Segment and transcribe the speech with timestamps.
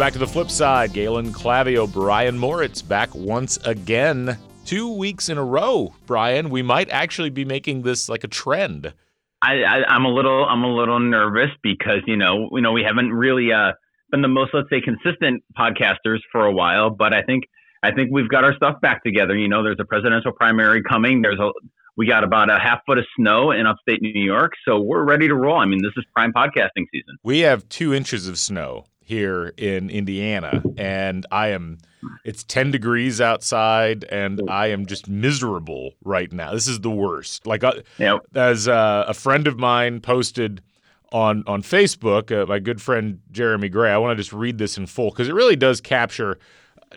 [0.00, 0.94] back to the flip side.
[0.94, 4.38] Galen Clavio, Brian Moritz back once again.
[4.64, 6.48] Two weeks in a row, Brian.
[6.48, 8.94] We might actually be making this like a trend.
[9.42, 12.82] I, I, am a little I'm a little nervous because you know you know we
[12.82, 13.72] haven't really uh,
[14.10, 17.44] been the most let's say consistent podcasters for a while, but I think
[17.82, 19.36] I think we've got our stuff back together.
[19.36, 21.20] You know, there's a presidential primary coming.
[21.20, 21.50] There's a
[21.98, 25.28] we got about a half foot of snow in upstate New York, so we're ready
[25.28, 25.58] to roll.
[25.58, 27.18] I mean, this is prime podcasting season.
[27.22, 31.78] We have two inches of snow here in Indiana, and I am.
[32.24, 36.54] It's ten degrees outside, and I am just miserable right now.
[36.54, 37.44] This is the worst.
[37.44, 38.20] Like, uh, yep.
[38.34, 40.62] as uh, a friend of mine posted
[41.10, 43.90] on on Facebook, uh, my good friend Jeremy Gray.
[43.90, 46.38] I want to just read this in full because it really does capture.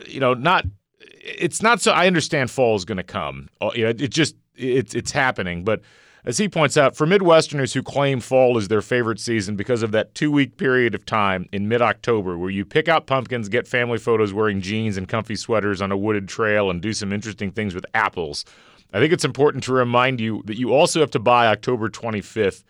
[0.07, 0.66] You know, not.
[0.99, 1.91] It's not so.
[1.91, 3.49] I understand fall is going to come.
[3.59, 5.82] Uh, you know, it just it's it's happening, but
[6.26, 9.91] as he points out, for Midwesterners who claim fall is their favorite season because of
[9.91, 13.68] that two week period of time in mid October where you pick out pumpkins, get
[13.68, 17.51] family photos wearing jeans and comfy sweaters on a wooded trail, and do some interesting
[17.51, 18.46] things with apples,
[18.94, 22.63] I think it's important to remind you that you also have to buy October 25th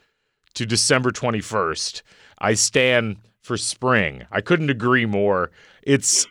[0.53, 2.01] to December 21st.
[2.39, 4.23] I stand for spring.
[4.31, 5.51] I couldn't agree more.
[5.81, 6.25] It's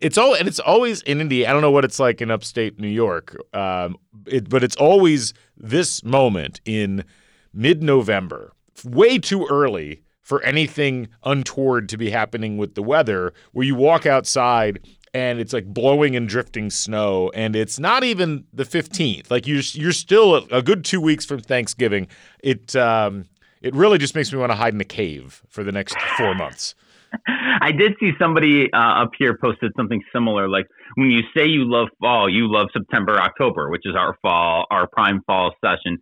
[0.00, 1.50] it's all and it's always in Indiana.
[1.50, 5.32] I don't know what it's like in upstate New York, um, it, but it's always
[5.56, 7.04] this moment in
[7.52, 8.52] mid-November,
[8.84, 13.32] way too early for anything untoward to be happening with the weather.
[13.52, 18.44] Where you walk outside and it's like blowing and drifting snow, and it's not even
[18.52, 19.30] the fifteenth.
[19.30, 22.06] Like you're you're still a, a, good two weeks from Thanksgiving.
[22.42, 23.24] It um,
[23.60, 26.34] it really just makes me want to hide in a cave for the next four
[26.34, 26.74] months.
[27.60, 30.48] I did see somebody uh, up here posted something similar.
[30.48, 30.66] Like
[30.96, 34.86] when you say you love fall, you love September, October, which is our fall, our
[34.86, 35.98] prime fall session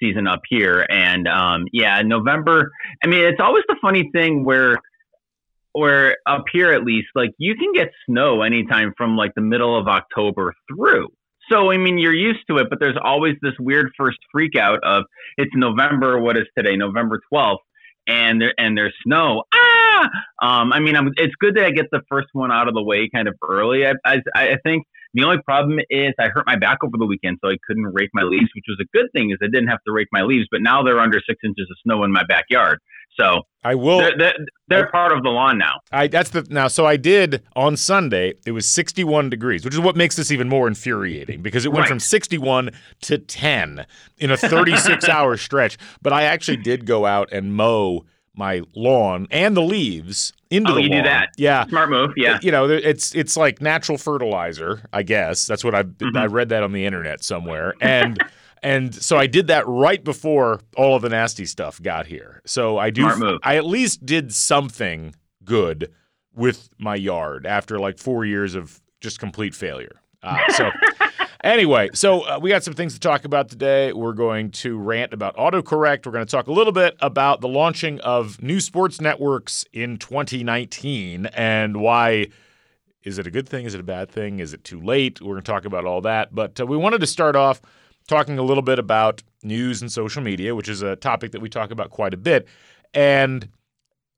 [0.00, 0.86] season up here.
[0.88, 2.70] And um, yeah, November.
[3.02, 4.76] I mean, it's always the funny thing where,
[5.72, 9.78] where up here at least, like you can get snow anytime from like the middle
[9.78, 11.08] of October through.
[11.50, 14.78] So I mean, you're used to it, but there's always this weird first freak out
[14.84, 15.04] of
[15.36, 16.20] it's November.
[16.20, 16.76] What is today?
[16.76, 17.58] November 12th
[18.06, 19.44] and there and there's snow.
[19.92, 22.74] Ah, um, I mean, I'm, it's good that I get the first one out of
[22.74, 23.86] the way kind of early.
[23.86, 27.38] I, I, I think the only problem is I hurt my back over the weekend,
[27.44, 29.82] so I couldn't rake my leaves, which was a good thing, is I didn't have
[29.86, 30.46] to rake my leaves.
[30.50, 32.78] But now they're under six inches of snow in my backyard,
[33.18, 33.98] so I will.
[33.98, 34.34] They're, they're,
[34.68, 35.80] they're, part of the lawn now.
[35.90, 36.68] I that's the now.
[36.68, 38.34] So I did on Sunday.
[38.46, 41.82] It was 61 degrees, which is what makes this even more infuriating because it went
[41.82, 41.88] right.
[41.88, 42.70] from 61
[43.02, 43.86] to 10
[44.18, 45.76] in a 36 hour stretch.
[46.00, 50.74] But I actually did go out and mow my lawn and the leaves into oh,
[50.74, 50.98] the you lawn.
[50.98, 51.30] do that.
[51.36, 52.12] Yeah, smart move.
[52.16, 54.82] Yeah, you know, it's it's like natural fertilizer.
[54.92, 56.16] I guess that's what I mm-hmm.
[56.16, 58.18] I read that on the internet somewhere, and
[58.62, 62.40] and so I did that right before all of the nasty stuff got here.
[62.46, 63.38] So I do.
[63.42, 65.92] I at least did something good
[66.34, 70.00] with my yard after like four years of just complete failure.
[70.22, 70.70] Uh, so.
[71.42, 73.92] Anyway, so uh, we got some things to talk about today.
[73.92, 76.06] We're going to rant about autocorrect.
[76.06, 79.96] We're going to talk a little bit about the launching of new sports networks in
[79.96, 82.28] 2019 and why
[83.02, 83.66] is it a good thing?
[83.66, 84.38] Is it a bad thing?
[84.38, 85.20] Is it too late?
[85.20, 86.32] We're going to talk about all that.
[86.32, 87.60] But uh, we wanted to start off
[88.06, 91.48] talking a little bit about news and social media, which is a topic that we
[91.48, 92.46] talk about quite a bit.
[92.94, 93.48] And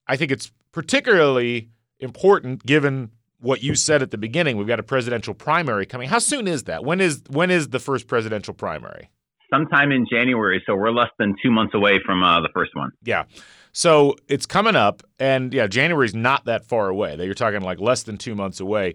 [0.06, 1.70] I think it's particularly
[2.00, 4.56] important given what you said at the beginning.
[4.56, 6.09] We've got a presidential primary coming.
[6.09, 6.84] How soon is that?
[6.84, 9.11] When is when is the first presidential primary?
[9.53, 12.91] Sometime in January, so we're less than two months away from uh, the first one.
[13.05, 13.25] Yeah.
[13.72, 17.17] So it's coming up, and yeah, January is not that far away.
[17.17, 18.95] That you're talking like less than two months away,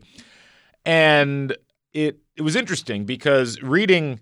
[0.85, 1.55] and
[1.93, 4.19] it it was interesting because reading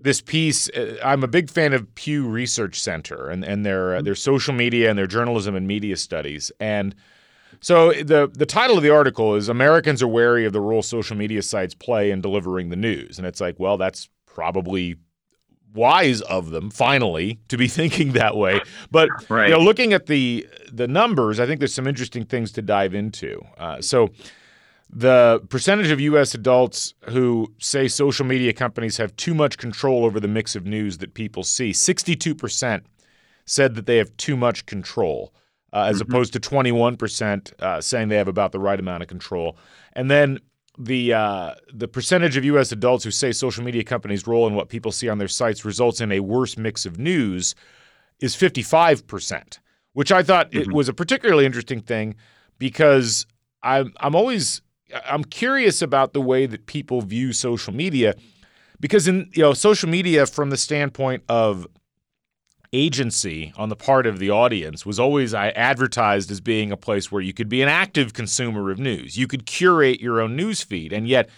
[0.00, 0.68] this piece.
[0.70, 4.54] Uh, I'm a big fan of Pew Research Center and and their uh, their social
[4.54, 6.52] media and their journalism and media studies.
[6.60, 6.94] And
[7.60, 11.16] so the the title of the article is Americans are wary of the role social
[11.16, 13.18] media sites play in delivering the news.
[13.18, 14.96] And it's like, well, that's probably
[15.74, 18.60] wise of them finally to be thinking that way.
[18.90, 19.48] But right.
[19.48, 22.94] you know, looking at the the numbers, I think there's some interesting things to dive
[22.94, 23.44] into.
[23.58, 24.10] Uh, so
[24.90, 26.34] the percentage of U.S.
[26.34, 30.98] adults who say social media companies have too much control over the mix of news
[30.98, 32.82] that people see, 62%
[33.44, 35.34] said that they have too much control,
[35.74, 36.10] uh, as mm-hmm.
[36.10, 39.58] opposed to 21% uh, saying they have about the right amount of control.
[39.92, 40.38] And then
[40.78, 42.72] the uh, the percentage of U.S.
[42.72, 46.00] adults who say social media companies' role in what people see on their sites results
[46.00, 47.54] in a worse mix of news
[48.20, 49.58] is 55%,
[49.92, 50.70] which I thought mm-hmm.
[50.70, 52.16] it was a particularly interesting thing
[52.58, 53.26] because
[53.62, 54.62] I'm I'm always
[55.06, 58.14] I'm curious about the way that people view social media
[58.80, 61.66] because in you know social media from the standpoint of
[62.74, 67.22] agency on the part of the audience was always advertised as being a place where
[67.22, 69.16] you could be an active consumer of news.
[69.16, 70.92] You could curate your own news feed.
[70.92, 71.30] And yet,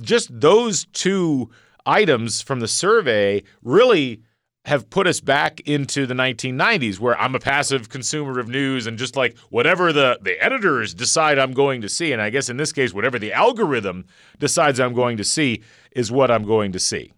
[0.00, 1.50] just those two
[1.84, 4.22] items from the survey really
[4.66, 8.98] have put us back into the 1990s where I'm a passive consumer of news and
[8.98, 12.12] just like whatever the, the editors decide I'm going to see.
[12.12, 14.06] And I guess in this case, whatever the algorithm
[14.38, 15.62] decides I'm going to see
[15.92, 17.12] is what I'm going to see.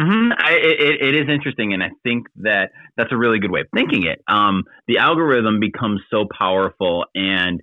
[0.00, 0.32] Mm-hmm.
[0.38, 3.66] I, it, it is interesting, and I think that that's a really good way of
[3.74, 4.22] thinking it.
[4.26, 7.60] Um, the algorithm becomes so powerful, and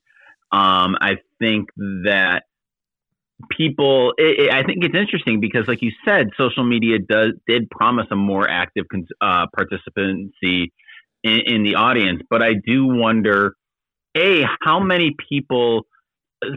[0.52, 1.70] um, I think
[2.04, 2.44] that
[3.50, 4.14] people.
[4.18, 8.06] It, it, I think it's interesting because, like you said, social media does did promise
[8.12, 8.86] a more active
[9.20, 10.72] uh, participancy
[11.24, 13.56] in, in the audience, but I do wonder,
[14.16, 15.88] a how many people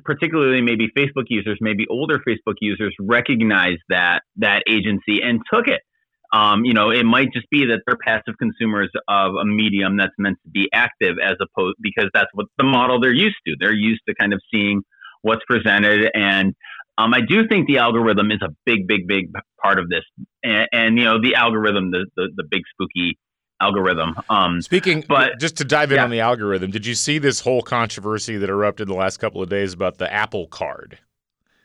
[0.04, 5.80] particularly maybe Facebook users, maybe older Facebook users, recognize that that agency and took it.
[6.32, 10.14] Um, you know, it might just be that they're passive consumers of a medium that's
[10.16, 13.56] meant to be active, as opposed because that's what the model they're used to.
[13.58, 14.82] They're used to kind of seeing
[15.22, 16.54] what's presented, and
[16.98, 20.04] um, I do think the algorithm is a big, big, big part of this.
[20.44, 23.18] And, and you know, the algorithm, the, the the big spooky
[23.60, 24.14] algorithm.
[24.28, 26.04] Um, Speaking, but just to dive in yeah.
[26.04, 29.48] on the algorithm, did you see this whole controversy that erupted the last couple of
[29.48, 30.98] days about the Apple Card?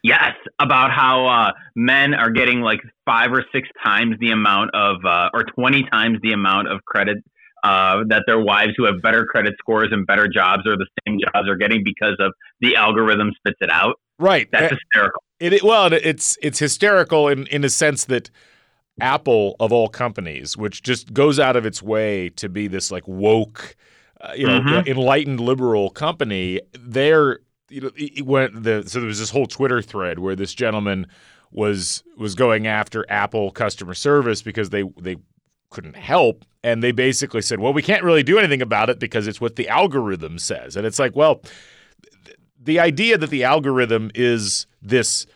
[0.04, 4.98] Yes, about how uh, men are getting like five or six times the amount of,
[5.04, 7.18] uh, or 20 times the amount of credit
[7.64, 11.18] uh, that their wives who have better credit scores and better jobs or the same
[11.20, 12.32] jobs are getting because of
[12.62, 14.00] the algorithm spits it out.
[14.20, 14.48] Right.
[14.52, 15.24] That's it, hysterical.
[15.40, 18.30] It, well, it's it's hysterical in in a sense that
[19.02, 23.08] Apple of all companies, which just goes out of its way to be this like
[23.08, 23.76] woke,
[24.22, 24.88] uh, you know, mm-hmm.
[24.90, 27.40] enlightened liberal company, they're
[27.70, 27.92] you know
[28.24, 31.08] went the so there was this whole Twitter thread where this gentleman
[31.52, 35.18] was was going after Apple customer service because they they
[35.70, 39.28] couldn't help and they basically said, "Well, we can't really do anything about it because
[39.28, 41.44] it's what the algorithm says." And it's like, well,
[42.60, 45.28] the idea that the algorithm is this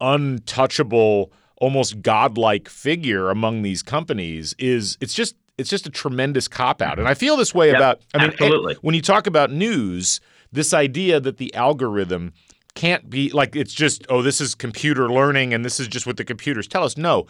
[0.00, 6.82] untouchable almost godlike figure among these companies is it's just it's just a tremendous cop
[6.82, 6.98] out.
[6.98, 8.74] And I feel this way yep, about I mean absolutely.
[8.82, 10.20] when you talk about news,
[10.52, 12.32] this idea that the algorithm
[12.74, 16.16] can't be like it's just oh this is computer learning and this is just what
[16.16, 16.96] the computers tell us.
[16.96, 17.26] No.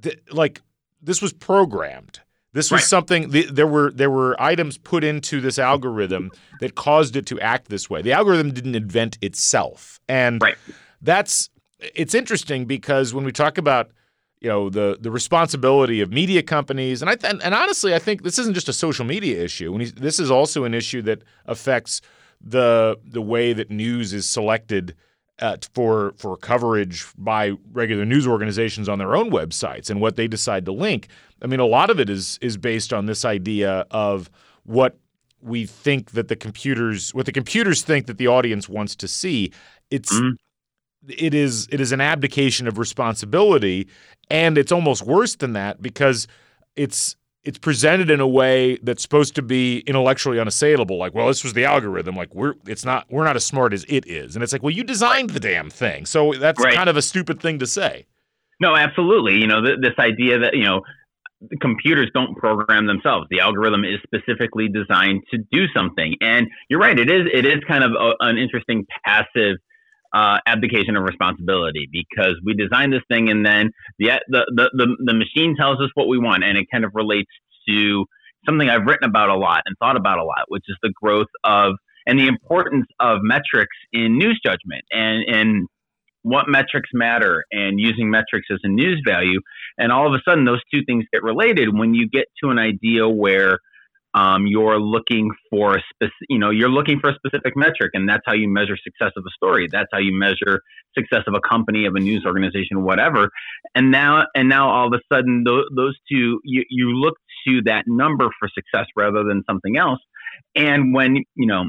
[0.00, 0.62] Th- like
[1.02, 2.20] this was programmed.
[2.54, 2.88] This was right.
[2.88, 6.30] something the, there were there were items put into this algorithm
[6.60, 8.00] that caused it to act this way.
[8.00, 10.00] The algorithm didn't invent itself.
[10.08, 10.56] And right.
[11.02, 11.50] that's
[11.80, 13.90] it's interesting because when we talk about
[14.40, 18.22] you know the the responsibility of media companies and I and, and honestly I think
[18.22, 19.72] this isn't just a social media issue.
[19.72, 22.00] When this is also an issue that affects
[22.40, 24.94] the the way that news is selected
[25.40, 30.28] uh, for for coverage by regular news organizations on their own websites and what they
[30.28, 31.08] decide to link.
[31.42, 34.30] I mean, a lot of it is is based on this idea of
[34.64, 34.98] what
[35.40, 39.52] we think that the computers what the computers think that the audience wants to see.
[39.90, 40.36] It's mm
[41.08, 43.88] it is it is an abdication of responsibility
[44.30, 46.26] and it's almost worse than that because
[46.76, 51.42] it's it's presented in a way that's supposed to be intellectually unassailable like well this
[51.42, 54.36] was the algorithm like we're it's not we're not as smart as it is.
[54.36, 56.04] And it's like well you designed the damn thing.
[56.06, 56.74] So that's right.
[56.74, 58.06] kind of a stupid thing to say.
[58.60, 59.38] No absolutely.
[59.38, 60.82] You know th- this idea that you know
[61.60, 63.28] computers don't program themselves.
[63.30, 66.16] The algorithm is specifically designed to do something.
[66.20, 69.56] And you're right it is it is kind of a, an interesting passive
[70.14, 74.96] uh, abdication of responsibility because we designed this thing and then the, the, the, the,
[75.04, 77.30] the machine tells us what we want and it kind of relates
[77.68, 78.04] to
[78.46, 81.28] something I've written about a lot and thought about a lot, which is the growth
[81.44, 81.74] of
[82.06, 85.68] and the importance of metrics in news judgment and, and
[86.22, 89.40] what metrics matter and using metrics as a news value.
[89.76, 92.58] And all of a sudden, those two things get related when you get to an
[92.58, 93.58] idea where
[94.18, 98.08] um, you're looking for a specific, you know, you're looking for a specific metric, and
[98.08, 99.68] that's how you measure success of a story.
[99.70, 100.60] That's how you measure
[100.96, 103.30] success of a company, of a news organization, whatever.
[103.76, 107.14] And now, and now, all of a sudden, those, those two, you, you look
[107.46, 110.00] to that number for success rather than something else.
[110.56, 111.66] And when you know,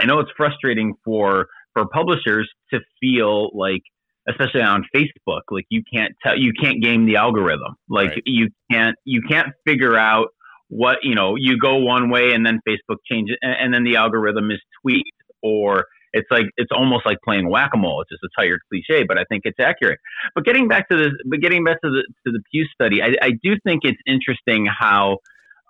[0.00, 3.82] I know it's frustrating for for publishers to feel like
[4.28, 7.76] especially on Facebook, like you can't tell, you can't game the algorithm.
[7.88, 8.22] Like right.
[8.24, 10.30] you can't, you can't figure out
[10.68, 13.96] what you know you go one way and then facebook changes and, and then the
[13.96, 15.10] algorithm is tweaked
[15.42, 19.24] or it's like it's almost like playing whack-a-mole it's just a tired cliche but i
[19.28, 19.98] think it's accurate.
[20.34, 23.14] But getting back to this but getting back to the to the pew study i,
[23.22, 25.18] I do think it's interesting how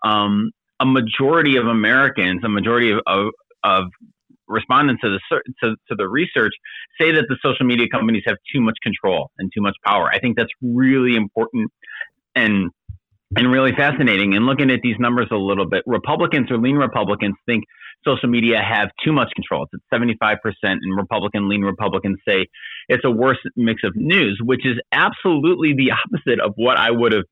[0.04, 0.50] um,
[0.80, 3.28] a majority of americans a majority of, of,
[3.64, 3.84] of
[4.48, 6.52] respondents to the to, to the research
[7.00, 10.08] say that the social media companies have too much control and too much power.
[10.12, 11.70] I think that's really important
[12.34, 12.70] and
[13.34, 14.34] and really fascinating.
[14.34, 17.64] And looking at these numbers a little bit, Republicans or lean Republicans think
[18.04, 19.66] social media have too much control.
[19.72, 22.46] It's at 75%, and Republican, lean Republicans say
[22.88, 27.12] it's a worse mix of news, which is absolutely the opposite of what I would
[27.12, 27.24] have,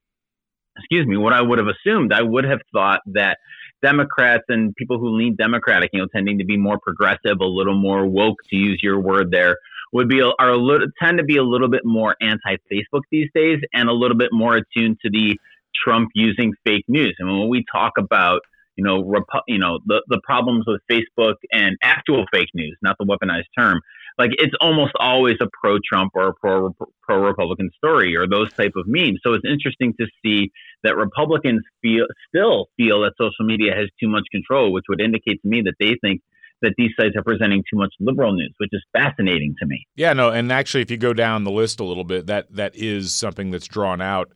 [0.79, 2.13] excuse me, what I would have assumed.
[2.13, 3.39] I would have thought that
[3.83, 7.79] Democrats and people who lean Democratic, you know, tending to be more progressive, a little
[7.79, 9.59] more woke, to use your word there,
[9.93, 13.61] would be are a little tend to be a little bit more anti-Facebook these days,
[13.73, 15.39] and a little bit more attuned to the
[15.83, 17.15] Trump using fake news.
[17.19, 18.41] And when we talk about
[18.77, 22.97] you know, rep- you know the the problems with Facebook and actual fake news, not
[22.99, 23.81] the weaponized term.
[24.19, 28.53] Like it's almost always a pro Trump or a pro pro Republican story or those
[28.53, 29.21] type of memes.
[29.25, 30.51] So it's interesting to see
[30.83, 35.41] that Republicans feel still feel that social media has too much control, which would indicate
[35.43, 36.21] to me that they think
[36.63, 39.85] that these sites are presenting too much liberal news, which is fascinating to me.
[39.97, 42.75] Yeah, no, and actually, if you go down the list a little bit, that that
[42.75, 44.33] is something that's drawn out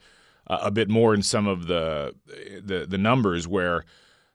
[0.48, 2.14] uh, a bit more in some of the
[2.62, 3.84] the, the numbers where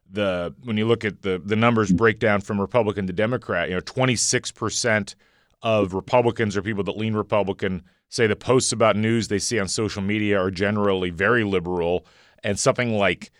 [0.09, 3.75] the when you look at the the numbers break down from Republican to Democrat, you
[3.75, 5.15] know, 26 percent
[5.61, 9.67] of Republicans or people that lean Republican say the posts about news they see on
[9.67, 12.05] social media are generally very liberal,
[12.43, 13.31] and something like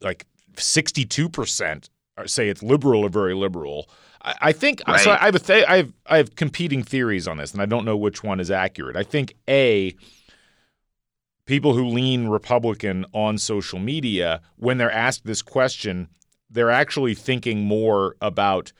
[0.00, 0.26] like
[0.56, 1.90] 62 percent
[2.26, 3.88] say it's liberal or very liberal.
[4.22, 5.00] I, I think right.
[5.00, 5.10] so.
[5.12, 7.84] I have a th- I have I have competing theories on this, and I don't
[7.84, 8.96] know which one is accurate.
[8.96, 9.94] I think a
[11.46, 16.08] people who lean Republican on social media, when they're asked this question,
[16.50, 18.72] they're actually thinking more about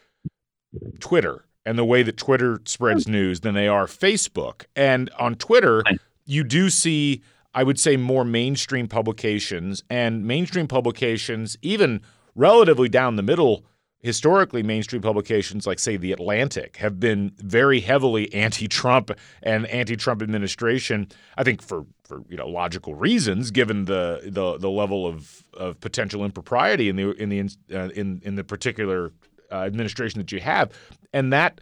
[1.01, 3.13] Twitter and the way that Twitter spreads hmm.
[3.13, 4.65] news than they are Facebook.
[4.77, 5.83] And on Twitter,
[6.27, 7.23] you do see,
[7.55, 9.83] I would say, more mainstream publications.
[9.89, 12.01] And mainstream publications, even
[12.35, 13.65] relatively down the middle
[14.05, 19.11] historically mainstream publications like say the atlantic have been very heavily anti-trump
[19.43, 21.09] and anti-trump administration
[21.39, 25.81] i think for for you know logical reasons given the the, the level of, of
[25.81, 27.41] potential impropriety in the in the
[27.75, 29.11] uh, in in the particular
[29.51, 30.71] uh, administration that you have
[31.13, 31.61] and that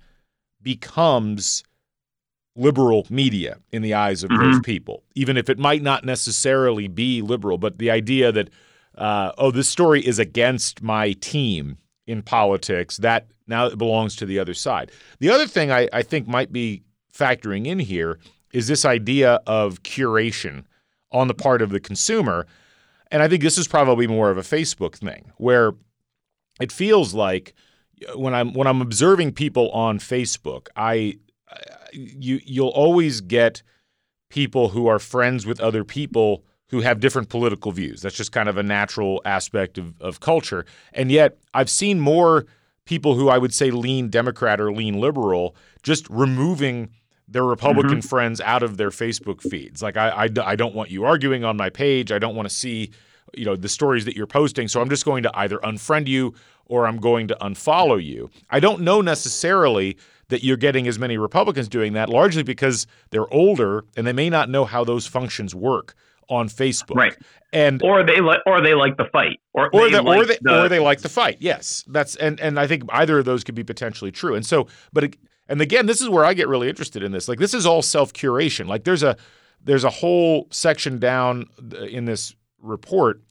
[0.60, 1.62] becomes
[2.56, 4.42] liberal media in the eyes of mm-hmm.
[4.42, 8.50] those people even if it might not necessarily be liberal but the idea that
[8.98, 12.96] uh, oh this story is against my team in politics.
[12.98, 14.90] That now belongs to the other side.
[15.18, 16.82] The other thing I, I think might be
[17.12, 18.18] factoring in here
[18.52, 20.64] is this idea of curation
[21.10, 22.46] on the part of the consumer.
[23.10, 25.72] And I think this is probably more of a Facebook thing where
[26.60, 27.54] it feels like
[28.08, 31.18] uh, when I'm when I'm observing people on Facebook, I
[31.50, 31.56] uh,
[31.92, 33.62] you you'll always get
[34.30, 38.00] people who are friends with other people who have different political views.
[38.00, 40.64] That's just kind of a natural aspect of, of culture.
[40.94, 42.46] And yet, I've seen more
[42.86, 46.88] people who I would say lean Democrat or lean liberal just removing
[47.28, 48.08] their Republican mm-hmm.
[48.08, 49.82] friends out of their Facebook feeds.
[49.82, 52.10] Like, I, I, I don't want you arguing on my page.
[52.10, 52.90] I don't want to see
[53.34, 56.34] you know the stories that you're posting so i'm just going to either unfriend you
[56.66, 59.96] or i'm going to unfollow you i don't know necessarily
[60.28, 64.28] that you're getting as many republicans doing that largely because they're older and they may
[64.28, 65.94] not know how those functions work
[66.28, 66.96] on Facebook.
[66.96, 67.16] Right.
[67.52, 69.40] And or they like or they like the fight.
[69.52, 71.38] Or or they, like or, they, the, or they like the fight.
[71.40, 71.84] Yes.
[71.86, 74.34] That's and and I think either of those could be potentially true.
[74.34, 75.14] And so but
[75.48, 77.28] and again, this is where I get really interested in this.
[77.28, 78.66] Like this is all self-curation.
[78.66, 79.16] Like there's a
[79.62, 81.46] there's a whole section down
[81.90, 83.22] in this report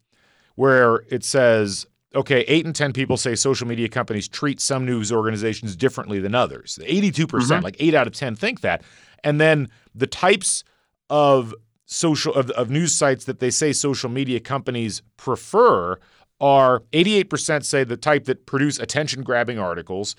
[0.56, 5.12] where it says okay, eight in 10 people say social media companies treat some news
[5.12, 6.78] organizations differently than others.
[6.82, 8.84] 82%, percent mm hmm like eight out of 10 think that.
[9.24, 10.64] And then the types
[11.10, 11.54] of
[11.92, 16.00] social of, of news sites that they say social media companies prefer
[16.40, 20.16] are 88% say the type that produce attention grabbing articles,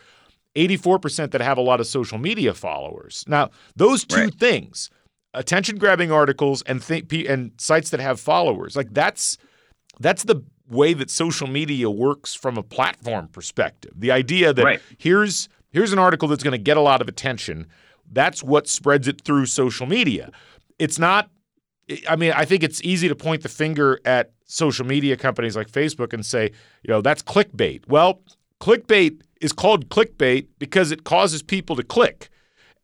[0.54, 3.24] 84% that have a lot of social media followers.
[3.26, 4.34] Now, those two right.
[4.34, 4.90] things,
[5.32, 9.38] attention grabbing articles and th- and sites that have followers, like that's
[9.98, 13.92] that's the way that social media works from a platform perspective.
[13.96, 14.80] The idea that right.
[14.98, 17.66] here's here's an article that's going to get a lot of attention,
[18.12, 20.30] that's what spreads it through social media.
[20.78, 21.30] It's not
[22.08, 25.70] I mean, I think it's easy to point the finger at social media companies like
[25.70, 26.50] Facebook and say,
[26.82, 27.88] you know, that's clickbait.
[27.88, 28.20] Well,
[28.60, 32.28] clickbait is called clickbait because it causes people to click.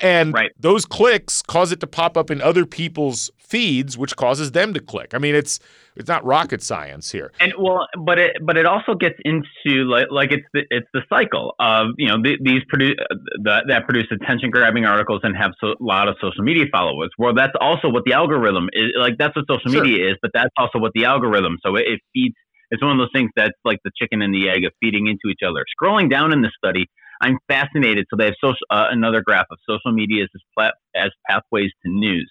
[0.00, 0.52] And right.
[0.58, 4.80] those clicks cause it to pop up in other people's feeds, which causes them to
[4.80, 5.14] click.
[5.14, 5.58] I mean, it's
[5.96, 7.32] it's not rocket science here.
[7.40, 11.02] And well, but it but it also gets into like like it's the it's the
[11.08, 12.96] cycle of you know the, these produce
[13.42, 17.10] the, that produce attention grabbing articles and have so, a lot of social media followers.
[17.18, 18.92] Well, that's also what the algorithm is.
[18.98, 19.82] Like that's what social sure.
[19.82, 21.58] media is, but that's also what the algorithm.
[21.64, 22.34] So it, it feeds.
[22.70, 25.32] It's one of those things that's like the chicken and the egg of feeding into
[25.32, 25.64] each other.
[25.72, 26.84] Scrolling down in the study,
[27.22, 28.06] I'm fascinated.
[28.10, 31.90] So they have social, uh, another graph of social media as, plat- as pathways to
[31.90, 32.30] news.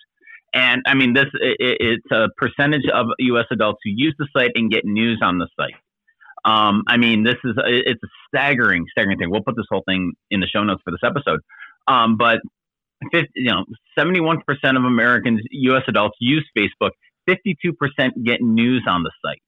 [0.58, 3.46] And I mean, this it, it's a percentage of U.S.
[3.52, 5.76] adults who use the site and get news on the site.
[6.46, 9.30] Um, I mean, this is it's a staggering, staggering thing.
[9.30, 11.42] We'll put this whole thing in the show notes for this episode.
[11.88, 12.40] Um, but
[13.12, 13.66] 50, you know,
[13.98, 14.40] 71%
[14.76, 15.84] of Americans, U.S.
[15.88, 16.92] adults, use Facebook.
[17.30, 17.54] 52%
[18.24, 19.42] get news on the site,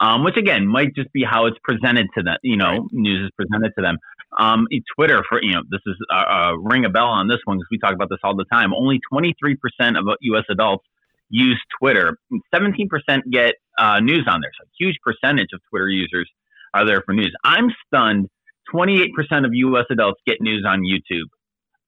[0.00, 2.36] um, which again might just be how it's presented to them.
[2.42, 2.80] You know, right.
[2.92, 3.98] news is presented to them.
[4.38, 7.58] Um, Twitter, for you know, this is uh, uh, ring a bell on this one
[7.58, 8.72] because we talk about this all the time.
[8.74, 9.56] Only 23%
[9.98, 10.44] of U.S.
[10.50, 10.84] adults
[11.28, 12.18] use Twitter.
[12.54, 12.88] 17%
[13.30, 14.50] get uh, news on there.
[14.58, 16.30] So, a huge percentage of Twitter users
[16.74, 17.34] are there for news.
[17.44, 18.28] I'm stunned.
[18.72, 19.08] 28%
[19.44, 19.84] of U.S.
[19.90, 21.28] adults get news on YouTube.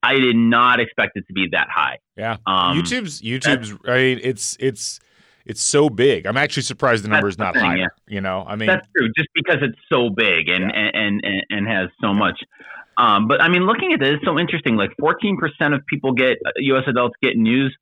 [0.03, 1.99] I did not expect it to be that high.
[2.17, 4.19] Yeah, um, YouTube's YouTube's right.
[4.23, 5.01] It's it's
[5.47, 6.27] it's so big.
[6.27, 7.77] I'm actually surprised the number is not thing, higher.
[7.77, 7.89] Yeah.
[8.07, 9.09] You know, I mean, that's true.
[9.17, 10.91] Just because it's so big and yeah.
[10.95, 12.41] and, and and has so much.
[12.97, 14.77] Um, but I mean, looking at this, it's so interesting.
[14.77, 15.35] Like 14%
[15.75, 16.85] of people get U.S.
[16.87, 17.77] adults get news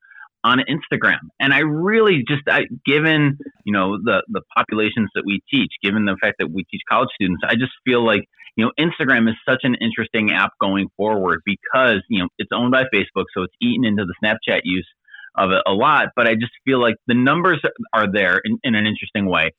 [0.44, 5.40] on Instagram, and I really just, I, given you know the the populations that we
[5.52, 8.24] teach, given the fact that we teach college students, I just feel like
[8.56, 12.72] you know Instagram is such an interesting app going forward because you know it's owned
[12.72, 14.88] by Facebook, so it's eaten into the Snapchat use
[15.36, 17.60] of it a lot, but I just feel like the numbers
[17.92, 19.50] are there in, in an interesting way,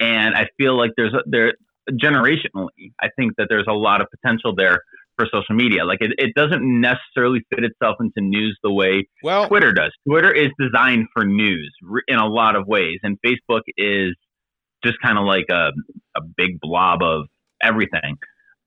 [0.00, 1.54] and I feel like there's a, there
[1.92, 4.80] generationally, I think that there's a lot of potential there
[5.16, 5.84] for social media.
[5.84, 9.92] Like it, it doesn't necessarily fit itself into news the way well, Twitter does.
[10.08, 11.72] Twitter is designed for news
[12.08, 14.14] in a lot of ways, and Facebook is
[14.84, 15.70] just kind of like a,
[16.16, 17.26] a big blob of
[17.62, 18.16] everything.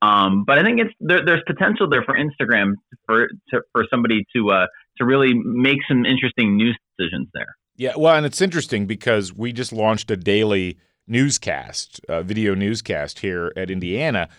[0.02, 2.74] Um, but I think it's there, there's potential there for Instagram
[3.06, 4.68] for to, for somebody to uh,
[5.00, 7.56] to really make some interesting news decisions there.
[7.76, 10.78] Yeah, well, and it's interesting because we just launched a daily
[11.08, 14.30] newscast, uh, video newscast here at Indiana,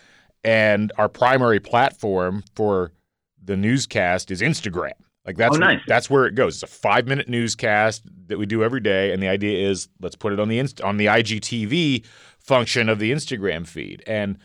[0.43, 2.91] and our primary platform for
[3.43, 4.93] the newscast is Instagram.
[5.25, 5.77] Like that's oh, nice.
[5.77, 6.55] where, that's where it goes.
[6.55, 10.15] It's a five minute newscast that we do every day, and the idea is let's
[10.15, 12.05] put it on the inst- on the IGTV
[12.39, 14.03] function of the Instagram feed.
[14.07, 14.37] And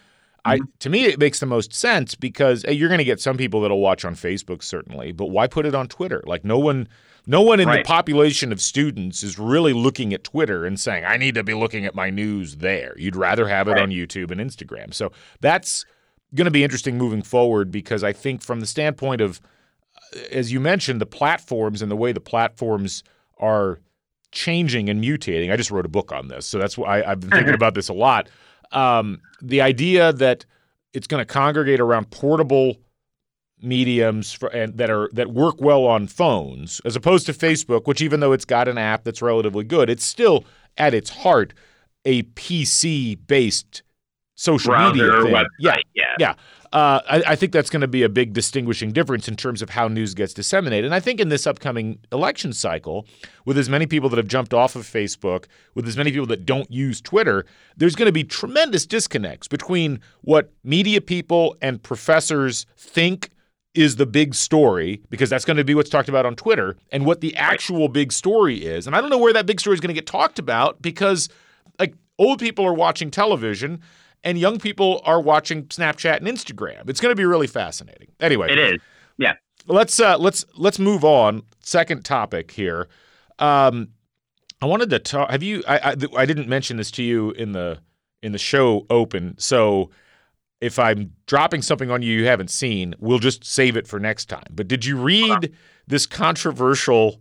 [0.47, 0.65] I mm-hmm.
[0.79, 3.61] to me it makes the most sense because hey, you're going to get some people
[3.61, 6.23] that'll watch on Facebook certainly, but why put it on Twitter?
[6.27, 6.89] Like no one
[7.27, 7.85] no one in right.
[7.85, 11.55] the population of students is really looking at Twitter and saying I need to be
[11.55, 12.95] looking at my news there.
[12.97, 13.83] You'd rather have it right.
[13.83, 14.95] on YouTube and Instagram.
[14.95, 15.85] So that's
[16.35, 19.41] going to be interesting moving forward because I think from the standpoint of
[20.15, 23.03] uh, as you mentioned the platforms and the way the platforms
[23.39, 23.81] are
[24.33, 25.53] changing and mutating.
[25.53, 27.89] I just wrote a book on this, so that's why I've been thinking about this
[27.89, 28.29] a lot
[28.77, 30.45] um, the idea that
[30.93, 32.77] it's going to congregate around portable
[33.63, 38.03] mediums for, and that are that work well on phones as opposed to Facebook, which
[38.03, 40.45] even though it's got an app that's relatively good, it's still
[40.77, 41.55] at its heart
[42.05, 43.83] a PC based
[44.37, 45.35] social Browser media thing.
[45.35, 46.35] Website, yeah, yeah, yeah.
[46.73, 49.71] Uh, I, I, think that's going to be a big distinguishing difference in terms of
[49.71, 50.85] how news gets disseminated.
[50.85, 53.07] And I think in this upcoming election cycle,
[53.45, 56.45] with as many people that have jumped off of Facebook, with as many people that
[56.45, 57.47] don't use Twitter,
[57.77, 63.31] there's going to be tremendous disconnects between what media people and professors think
[63.75, 67.07] is the big story, because that's going to be what's talked about on Twitter, and
[67.07, 68.87] what the actual big story is.
[68.87, 71.29] And I don't know where that big story is going to get talked about because,
[71.79, 73.81] like, old people are watching television
[74.27, 76.91] and young people are watching Snapchat and Instagram.
[76.91, 78.09] It's going to be really fascinating.
[78.21, 78.81] Anyway, it is.
[79.17, 79.35] Yeah.
[79.69, 81.43] Let's uh, let's let's move on.
[81.61, 82.89] Second topic here.
[83.39, 83.89] Um,
[84.61, 85.31] I wanted to talk.
[85.31, 85.63] Have you?
[85.67, 87.79] I, I I didn't mention this to you in the
[88.23, 89.37] in the show open.
[89.39, 89.91] So
[90.61, 94.27] if I'm dropping something on you you haven't seen, we'll just save it for next
[94.27, 94.47] time.
[94.51, 95.55] But did you read
[95.87, 97.21] this controversial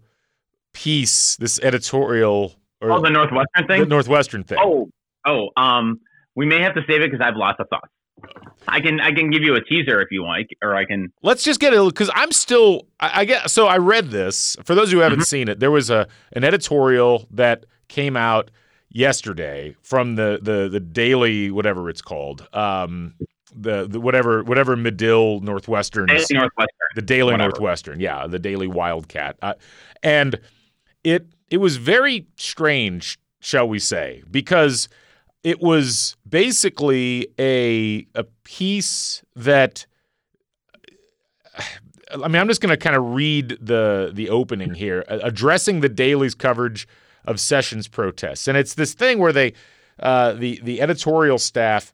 [0.73, 2.55] piece, this editorial?
[2.81, 3.81] Or oh, the Northwestern thing.
[3.81, 4.57] The Northwestern thing.
[4.61, 4.89] Oh,
[5.25, 5.49] oh.
[5.55, 5.99] Um,
[6.35, 7.89] we may have to save it because I have lots of thoughts.
[8.67, 11.11] I can I can give you a teaser if you like, or I can.
[11.21, 14.55] Let's just get it because I'm still I, I, get so I read this.
[14.63, 15.23] For those who haven't mm-hmm.
[15.23, 18.51] seen it, there was a an editorial that came out
[18.89, 22.47] yesterday from the the the daily whatever it's called.
[22.53, 23.15] Um,
[23.57, 27.49] the, the whatever whatever Medill Northwestern Daily Northwestern the Daily whatever.
[27.49, 29.53] Northwestern yeah the Daily Wildcat uh,
[30.03, 30.39] and
[31.05, 34.89] it it was very strange shall we say because
[35.45, 39.85] it was basically a a piece that
[42.11, 45.89] I mean, I'm just going to kind of read the the opening here, addressing the
[45.89, 46.87] Daily's coverage
[47.25, 49.53] of Sessions protests, and it's this thing where they
[49.99, 51.93] uh, the the editorial staff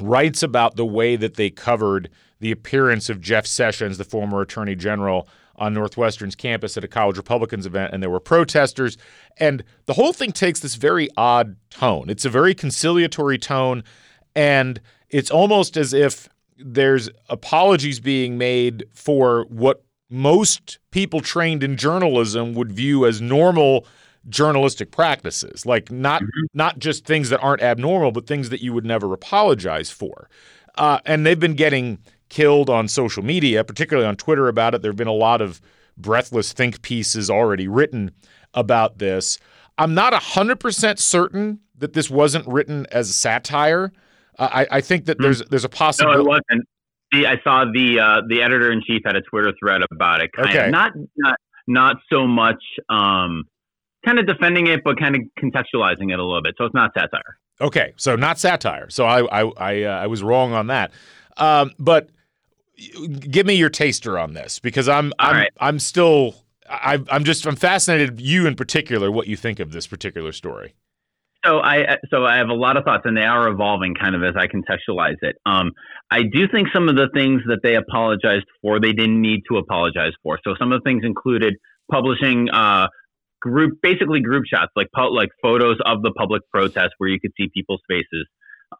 [0.00, 4.74] writes about the way that they covered the appearance of Jeff Sessions, the former Attorney
[4.74, 8.96] General, on Northwestern's campus at a college Republicans event, and there were protesters.
[9.38, 12.10] And the whole thing takes this very odd tone.
[12.10, 13.84] It's a very conciliatory tone,
[14.34, 21.76] and it's almost as if there's apologies being made for what most people trained in
[21.76, 23.86] journalism would view as normal
[24.28, 26.46] journalistic practices like not mm-hmm.
[26.54, 30.30] not just things that aren't abnormal but things that you would never apologize for
[30.76, 34.90] uh, and they've been getting killed on social media particularly on twitter about it there
[34.90, 35.60] have been a lot of
[35.96, 38.10] breathless think pieces already written
[38.54, 39.38] about this
[39.78, 43.92] i'm not 100% certain that this wasn't written as satire
[44.38, 45.22] uh, I, I, think that hmm.
[45.22, 46.18] there's there's a possibility.
[46.18, 46.68] No, it wasn't.
[47.12, 50.32] I saw the uh, the editor in chief had a Twitter thread about it.
[50.32, 50.66] Kind okay.
[50.66, 53.44] Of, not not not so much um,
[54.04, 56.54] kind of defending it, but kind of contextualizing it a little bit.
[56.58, 57.38] So it's not satire.
[57.60, 58.90] Okay, so not satire.
[58.90, 60.92] So I I I, uh, I was wrong on that.
[61.36, 62.08] Um, but
[63.20, 65.52] give me your taster on this because I'm I'm right.
[65.58, 66.34] I'm still
[66.68, 70.74] I, I'm just I'm fascinated you in particular what you think of this particular story.
[71.44, 74.22] So I so I have a lot of thoughts, and they are evolving kind of
[74.24, 75.36] as I contextualize it.
[75.44, 75.72] Um,
[76.10, 79.58] I do think some of the things that they apologized for, they didn't need to
[79.58, 80.38] apologize for.
[80.42, 81.54] So some of the things included
[81.90, 82.88] publishing uh,
[83.42, 87.50] group, basically group shots, like like photos of the public protest where you could see
[87.52, 88.26] people's faces.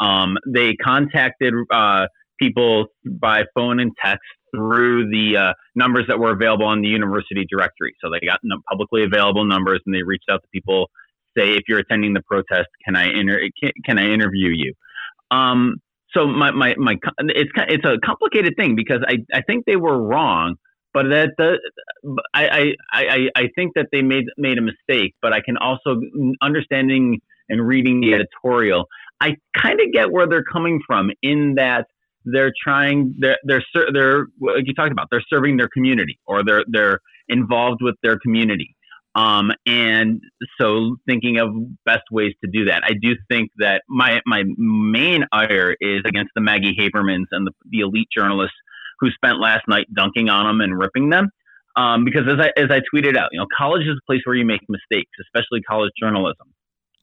[0.00, 2.06] Um, they contacted uh,
[2.38, 7.46] people by phone and text through the uh, numbers that were available on the university
[7.50, 7.94] directory.
[8.02, 10.90] So they got publicly available numbers, and they reached out to people
[11.36, 14.74] say, if you're attending the protest, can I inter- can, can I interview you?
[15.30, 15.76] Um,
[16.10, 20.00] so my, my, my, it's, it's a complicated thing because I, I think they were
[20.00, 20.54] wrong,
[20.92, 21.58] but that the,
[22.32, 26.00] I, I, I, think that they made, made a mistake, but I can also
[26.40, 28.86] understanding and reading the editorial,
[29.20, 31.86] I kind of get where they're coming from in that
[32.24, 36.64] they're trying, they're, they're, they're, like you talked about, they're serving their community or they're,
[36.68, 38.74] they're involved with their community.
[39.14, 40.20] Um, and
[40.60, 41.50] so thinking of
[41.84, 42.82] best ways to do that.
[42.84, 47.52] I do think that my, my main ire is against the Maggie Habermans and the,
[47.70, 48.56] the elite journalists
[48.98, 51.30] who spent last night dunking on them and ripping them.
[51.76, 54.36] Um, because as I, as I tweeted out, you know, college is a place where
[54.36, 56.48] you make mistakes, especially college journalism.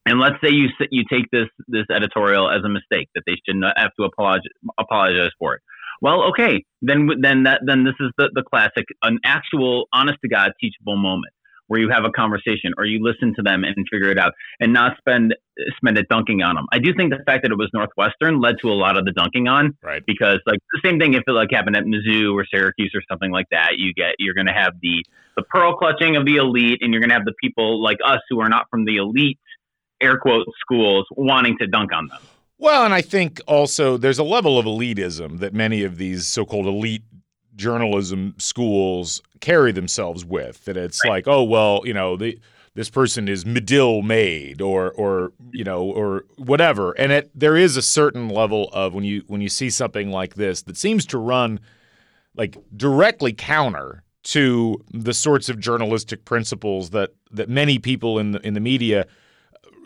[0.05, 3.57] And let's say you you take this this editorial as a mistake that they should
[3.57, 5.61] not have to apologize apologize for it.
[6.01, 10.29] Well, okay, then then that then this is the, the classic, an actual honest to
[10.29, 11.33] god teachable moment
[11.71, 14.73] where you have a conversation or you listen to them and figure it out and
[14.73, 15.33] not spend
[15.77, 16.65] spend it dunking on them.
[16.73, 19.13] I do think the fact that it was Northwestern led to a lot of the
[19.13, 20.03] dunking on, right?
[20.05, 23.31] Because like the same thing if it like happened at Mizzou or Syracuse or something
[23.31, 25.05] like that, you get you're going to have the
[25.37, 28.19] the pearl clutching of the elite, and you're going to have the people like us
[28.29, 29.39] who are not from the elite
[30.01, 32.19] air quote schools wanting to dunk on them.
[32.57, 36.67] Well, and I think also there's a level of elitism that many of these so-called
[36.67, 37.03] elite
[37.55, 40.63] journalism schools carry themselves with.
[40.65, 41.09] That it's right.
[41.09, 42.39] like, oh well, you know, the
[42.73, 46.91] this person is Medill made or or you know or whatever.
[46.93, 50.35] And it there is a certain level of when you when you see something like
[50.35, 51.59] this that seems to run
[52.35, 58.39] like directly counter to the sorts of journalistic principles that that many people in the
[58.45, 59.07] in the media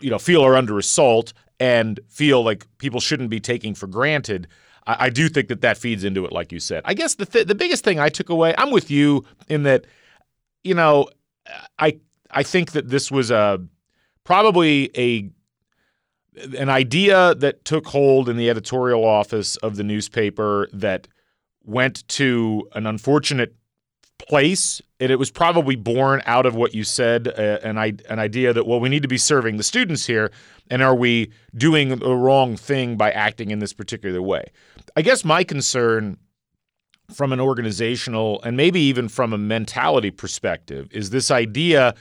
[0.00, 4.46] you know feel are under assault and feel like people shouldn't be taking for granted.
[4.86, 6.82] I, I, do think that that feeds into it, like you said.
[6.84, 9.86] I guess the th- the biggest thing I took away, I'm with you in that,
[10.64, 11.08] you know,
[11.78, 11.98] I
[12.30, 13.60] I think that this was a
[14.24, 15.30] probably a
[16.58, 21.08] an idea that took hold in the editorial office of the newspaper that
[21.64, 23.54] went to an unfortunate
[24.18, 28.52] place and it was probably born out of what you said uh, an, an idea
[28.52, 30.30] that well we need to be serving the students here
[30.70, 34.50] and are we doing the wrong thing by acting in this particular way?
[34.96, 36.18] I guess my concern
[37.12, 41.94] from an organizational and maybe even from a mentality perspective is this idea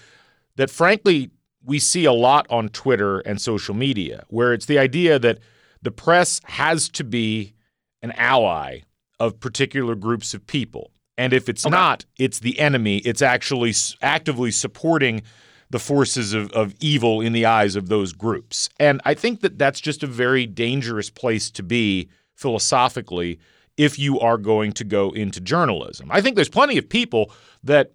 [0.56, 1.30] that frankly
[1.64, 5.38] we see a lot on twitter and social media where it's the idea that
[5.84, 7.54] the press has to be
[8.02, 8.80] an ally
[9.20, 11.72] of particular groups of people and if it's okay.
[11.72, 12.98] not, it's the enemy.
[12.98, 15.22] It's actually actively supporting
[15.70, 18.70] the forces of, of evil in the eyes of those groups.
[18.80, 23.40] And I think that that's just a very dangerous place to be philosophically
[23.78, 26.10] if you are going to go into journalism.
[26.12, 27.32] I think there's plenty of people
[27.64, 27.94] that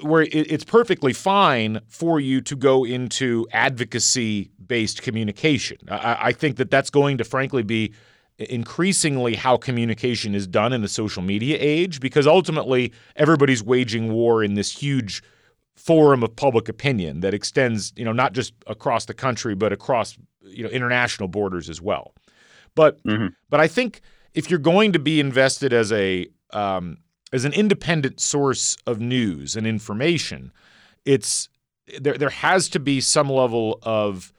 [0.00, 5.78] where it's perfectly fine for you to go into advocacy based communication.
[5.88, 7.92] I, I think that that's going to frankly be
[8.42, 14.42] increasingly how communication is done in the social media age because ultimately everybody's waging war
[14.42, 15.22] in this huge
[15.74, 20.16] forum of public opinion that extends, you know, not just across the country but across,
[20.42, 22.14] you know, international borders as well.
[22.74, 23.28] But mm-hmm.
[23.50, 24.00] but I think
[24.34, 26.98] if you're going to be invested as a um,
[27.32, 30.52] as an independent source of news and information,
[31.04, 31.48] it's
[32.00, 34.32] there there has to be some level of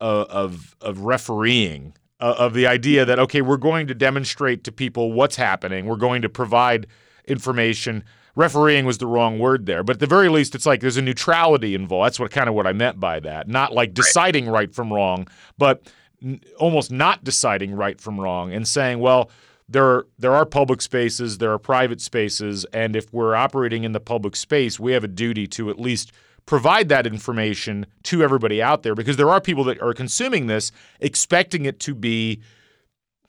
[0.00, 4.72] uh, of of refereeing uh, of the idea that okay, we're going to demonstrate to
[4.72, 5.84] people what's happening.
[5.84, 6.86] We're going to provide
[7.26, 8.02] information.
[8.34, 11.02] refereeing was the wrong word there, but at the very least, it's like there's a
[11.02, 12.06] neutrality involved.
[12.06, 13.46] That's what kind of what I meant by that.
[13.46, 18.66] Not like deciding right, from wrong, but n- almost not deciding right from wrong and
[18.66, 19.30] saying, well,
[19.68, 23.92] there are, there are public spaces, there are private spaces, and if we're operating in
[23.92, 26.10] the public space, we have a duty to at least
[26.46, 30.72] provide that information to everybody out there because there are people that are consuming this
[31.00, 32.40] expecting it to be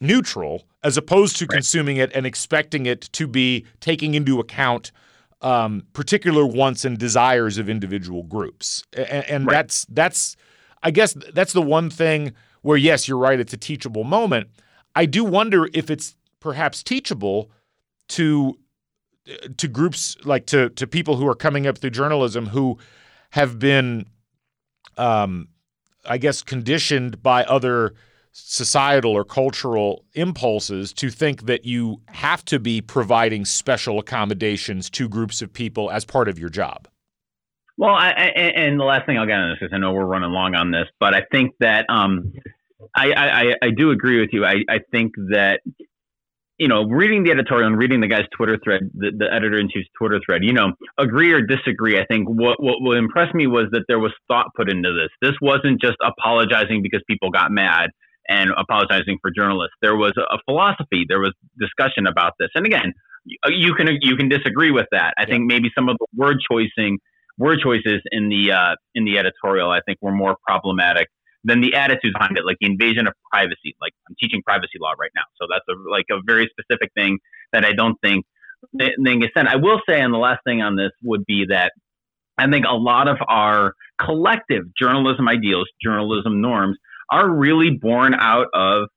[0.02, 1.56] neutral as opposed to right.
[1.56, 4.92] consuming it and expecting it to be taking into account
[5.42, 8.84] um, particular wants and desires of individual groups.
[8.94, 9.54] And, and right.
[9.54, 10.36] that's that's
[10.84, 14.50] I guess that's the one thing where yes, you're right, it's a teachable moment.
[14.96, 17.52] I do wonder if it's perhaps teachable
[18.10, 18.58] to
[19.58, 22.78] to groups like to to people who are coming up through journalism who
[23.36, 24.06] have been
[24.98, 25.50] um,
[26.06, 27.94] I guess conditioned by other
[28.32, 35.10] societal or cultural impulses to think that you have to be providing special accommodations to
[35.10, 36.88] groups of people as part of your job.
[37.78, 38.22] Well, I, I,
[38.56, 40.72] and the last thing I'll get on this because I know we're running long on
[40.72, 42.32] this, but I think that um,
[42.96, 44.46] I, I, do agree with you.
[44.46, 45.60] I think that
[46.58, 49.68] you know, reading the editorial and reading the guy's Twitter thread, the, the editor in
[49.70, 52.00] chief's Twitter thread, you know, agree or disagree.
[52.00, 55.10] I think what, what what impressed me was that there was thought put into this.
[55.22, 57.90] This wasn't just apologizing because people got mad
[58.30, 59.76] and apologizing for journalists.
[59.82, 61.06] There was a philosophy.
[61.08, 62.50] There was discussion about this.
[62.56, 62.94] And again,
[63.48, 65.14] you can you can disagree with that.
[65.18, 65.28] I yeah.
[65.28, 67.00] think maybe some of the word choosing
[67.38, 71.10] word choices in the uh, in the editorial I think were more problematic
[71.46, 73.76] than the attitudes behind it, like the invasion of privacy.
[73.80, 77.20] Like I'm teaching privacy law right now, so that's a, like a very specific thing
[77.54, 78.26] that I don't think
[78.78, 79.48] thing is said.
[79.48, 81.72] I will say, and the last thing on this would be that
[82.38, 86.78] I think a lot of our collective journalism ideals, journalism norms
[87.12, 88.88] are really born out of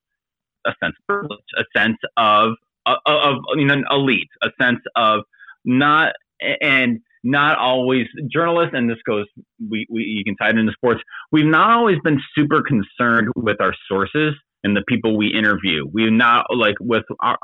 [0.67, 2.53] a sense of privilege, a sense of
[2.87, 5.21] of, of you know elite, a sense of
[5.65, 9.27] not and not always journalists, and this goes
[9.71, 11.01] we, we you can tie it into sports.
[11.31, 15.85] We've not always been super concerned with our sources and the people we interview.
[15.93, 17.39] We've not like with our,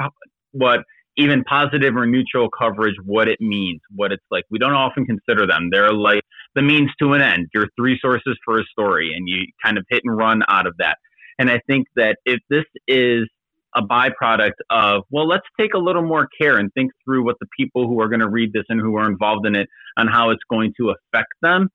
[0.53, 0.81] what
[1.17, 4.45] even positive or neutral coverage, what it means, what it's like.
[4.51, 5.69] We don't often consider them.
[5.71, 6.23] They're like
[6.55, 7.49] the means to an end.
[7.55, 10.75] Your three sources for a story, and you kind of hit and run out of
[10.79, 10.97] that.
[11.39, 13.29] And I think that if this is
[13.75, 17.47] a byproduct of, well, let's take a little more care and think through what the
[17.59, 20.31] people who are going to read this and who are involved in it and how
[20.31, 21.69] it's going to affect them.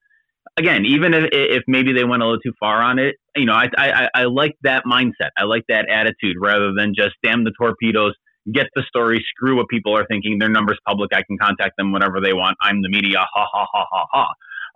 [0.57, 3.53] Again, even if, if maybe they went a little too far on it, you know,
[3.53, 5.29] I, I, I like that mindset.
[5.37, 8.13] I like that attitude rather than just damn the torpedoes,
[8.51, 10.39] get the story, screw what people are thinking.
[10.39, 11.11] Their number's public.
[11.13, 12.57] I can contact them whenever they want.
[12.61, 13.19] I'm the media.
[13.19, 14.33] Ha ha ha ha ha.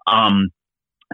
[0.08, 0.50] Um,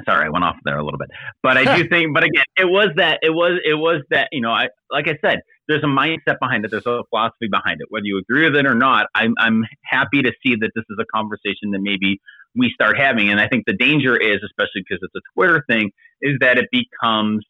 [0.05, 1.09] sorry, I went off there a little bit,
[1.43, 4.41] but I do think, but again, it was that, it was, it was that, you
[4.41, 6.71] know, I, like I said, there's a mindset behind it.
[6.71, 7.87] There's a philosophy behind it.
[7.89, 10.97] Whether you agree with it or not, I'm, I'm happy to see that this is
[10.99, 12.19] a conversation that maybe
[12.55, 13.29] we start having.
[13.29, 16.65] And I think the danger is, especially because it's a Twitter thing, is that it
[16.71, 17.45] becomes,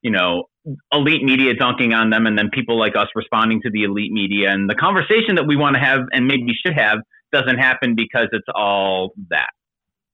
[0.00, 0.44] you know,
[0.92, 4.50] elite media dunking on them and then people like us responding to the elite media.
[4.50, 6.98] And the conversation that we want to have and maybe should have
[7.32, 9.50] doesn't happen because it's all that.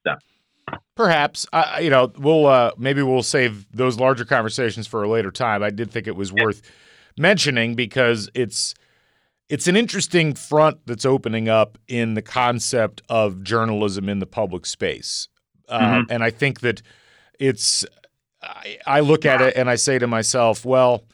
[0.06, 0.14] So.
[0.94, 5.30] Perhaps, uh, you know, we'll uh, maybe we'll save those larger conversations for a later
[5.30, 5.62] time.
[5.62, 6.62] I did think it was worth
[7.18, 8.74] mentioning because it's
[9.48, 14.66] it's an interesting front that's opening up in the concept of journalism in the public
[14.66, 15.28] space,
[15.68, 16.12] uh, mm-hmm.
[16.12, 16.80] and I think that
[17.38, 17.84] it's.
[18.40, 21.04] I, I look at it and I say to myself, well,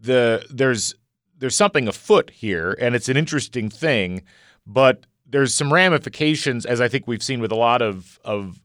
[0.00, 0.94] the there's
[1.38, 4.22] there's something afoot here, and it's an interesting thing,
[4.66, 8.60] but there's some ramifications, as I think we've seen with a lot of of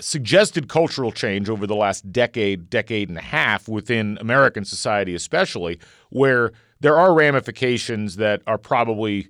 [0.00, 5.78] suggested cultural change over the last decade, decade and a half within American society, especially,
[6.10, 9.28] where there are ramifications that are probably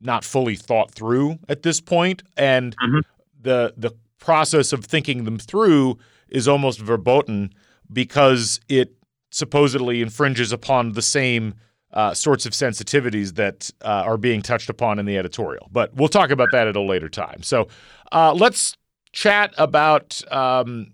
[0.00, 2.98] not fully thought through at this point, and mm-hmm.
[3.40, 7.52] the the process of thinking them through is almost verboten
[7.92, 8.94] because it
[9.30, 11.54] supposedly infringes upon the same
[11.92, 15.68] uh, sorts of sensitivities that uh, are being touched upon in the editorial.
[15.70, 17.42] But we'll talk about that at a later time.
[17.42, 17.68] So
[18.12, 18.76] uh, let's
[19.14, 20.92] chat about um,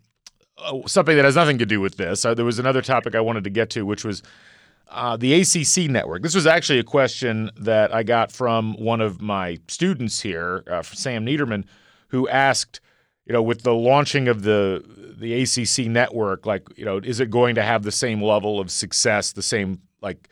[0.59, 2.25] uh, something that has nothing to do with this.
[2.25, 4.23] Uh, there was another topic I wanted to get to, which was
[4.89, 6.23] uh, the ACC network.
[6.23, 10.83] This was actually a question that I got from one of my students here, uh,
[10.83, 11.65] Sam Niederman,
[12.09, 12.81] who asked,
[13.25, 14.85] you know, with the launching of the
[15.21, 18.71] the ACC network, like, you know, is it going to have the same level of
[18.71, 20.29] success, the same like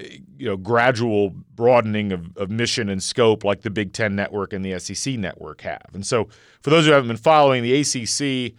[0.00, 4.64] you know gradual broadening of, of mission and scope like the Big Ten network and
[4.64, 5.86] the SEC network have.
[5.92, 6.28] And so,
[6.60, 8.54] for those who haven't been following, the ACC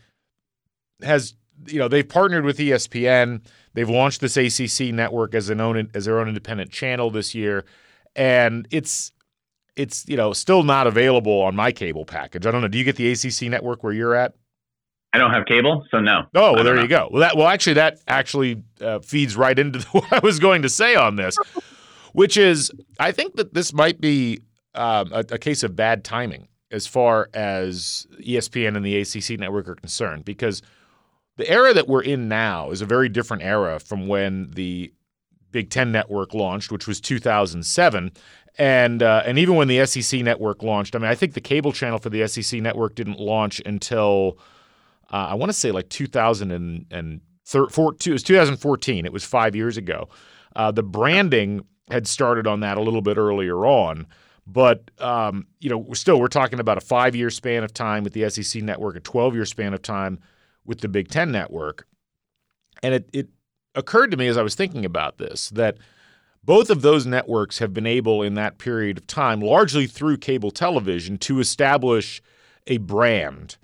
[1.04, 1.36] has
[1.68, 3.42] you know they've partnered with ESPN.
[3.74, 7.66] They've launched this ACC network as an own as their own independent channel this year,
[8.16, 9.12] and it's
[9.76, 12.46] it's you know still not available on my cable package.
[12.46, 12.68] I don't know.
[12.68, 14.34] Do you get the ACC network where you're at?
[15.12, 16.26] I don't have cable, so no.
[16.36, 16.84] Oh, well, there know.
[16.84, 17.10] you go.
[17.12, 20.70] Well, that well actually that actually uh, feeds right into what I was going to
[20.70, 21.36] say on this,
[22.14, 24.42] which is I think that this might be
[24.76, 29.68] um, a, a case of bad timing as far as ESPN and the ACC network
[29.68, 30.62] are concerned, because
[31.38, 34.94] the era that we're in now is a very different era from when the
[35.52, 38.12] Big Ten network launched, which was 2007.
[38.58, 41.72] And uh, and even when the SEC network launched, I mean, I think the cable
[41.72, 44.38] channel for the SEC network didn't launch until
[45.12, 48.12] uh, I want to say like 2014.
[48.12, 49.06] It was 2014.
[49.06, 50.10] It was five years ago.
[50.56, 54.08] Uh, the branding had started on that a little bit earlier on,
[54.46, 58.30] but um, you know, still we're talking about a five-year span of time with the
[58.30, 60.20] SEC network, a 12-year span of time
[60.66, 61.88] with the Big Ten network,
[62.84, 63.30] and it it
[63.76, 65.78] occurred to me as I was thinking about this that
[66.44, 70.52] both of those networks have been able in that period of time, largely through cable
[70.52, 72.22] television, to establish
[72.68, 73.58] a brand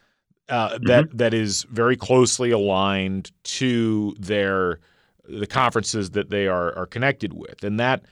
[0.50, 0.86] uh, mm-hmm.
[0.86, 4.80] that that is very closely aligned to their
[5.28, 8.04] the conferences that they are are connected with, and that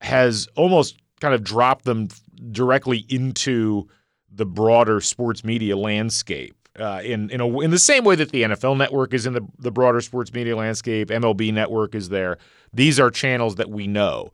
[0.00, 2.08] has almost kind of dropped them
[2.50, 3.88] directly into
[4.30, 6.56] the broader sports media landscape.
[6.78, 9.46] Uh, in in a, in the same way that the NFL network is in the
[9.58, 12.38] the broader sports media landscape, MLB network is there.
[12.72, 14.32] These are channels that we know.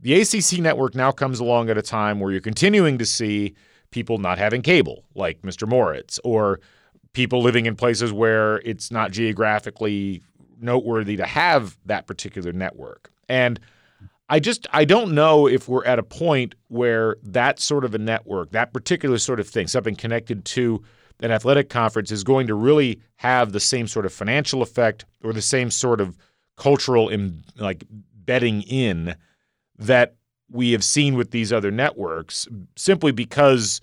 [0.00, 3.54] The ACC network now comes along at a time where you're continuing to see
[3.90, 5.66] people not having cable, like Mr.
[5.66, 6.60] Moritz, or
[7.12, 10.22] people living in places where it's not geographically
[10.60, 13.10] noteworthy to have that particular network.
[13.28, 13.60] And
[14.28, 17.98] I just I don't know if we're at a point where that sort of a
[17.98, 20.82] network, that particular sort of thing, something connected to
[21.20, 25.32] an athletic conference is going to really have the same sort of financial effect or
[25.32, 26.16] the same sort of
[26.56, 29.16] cultural Im, like betting in
[29.78, 30.14] that
[30.50, 33.80] we have seen with these other networks simply because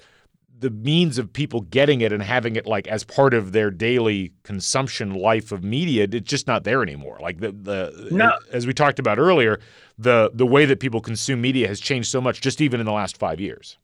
[0.59, 4.31] the means of people getting it and having it like as part of their daily
[4.43, 7.17] consumption life of media it's just not there anymore.
[7.21, 8.31] Like the the no.
[8.51, 9.59] as we talked about earlier
[9.97, 12.91] the the way that people consume media has changed so much just even in the
[12.91, 13.77] last 5 years.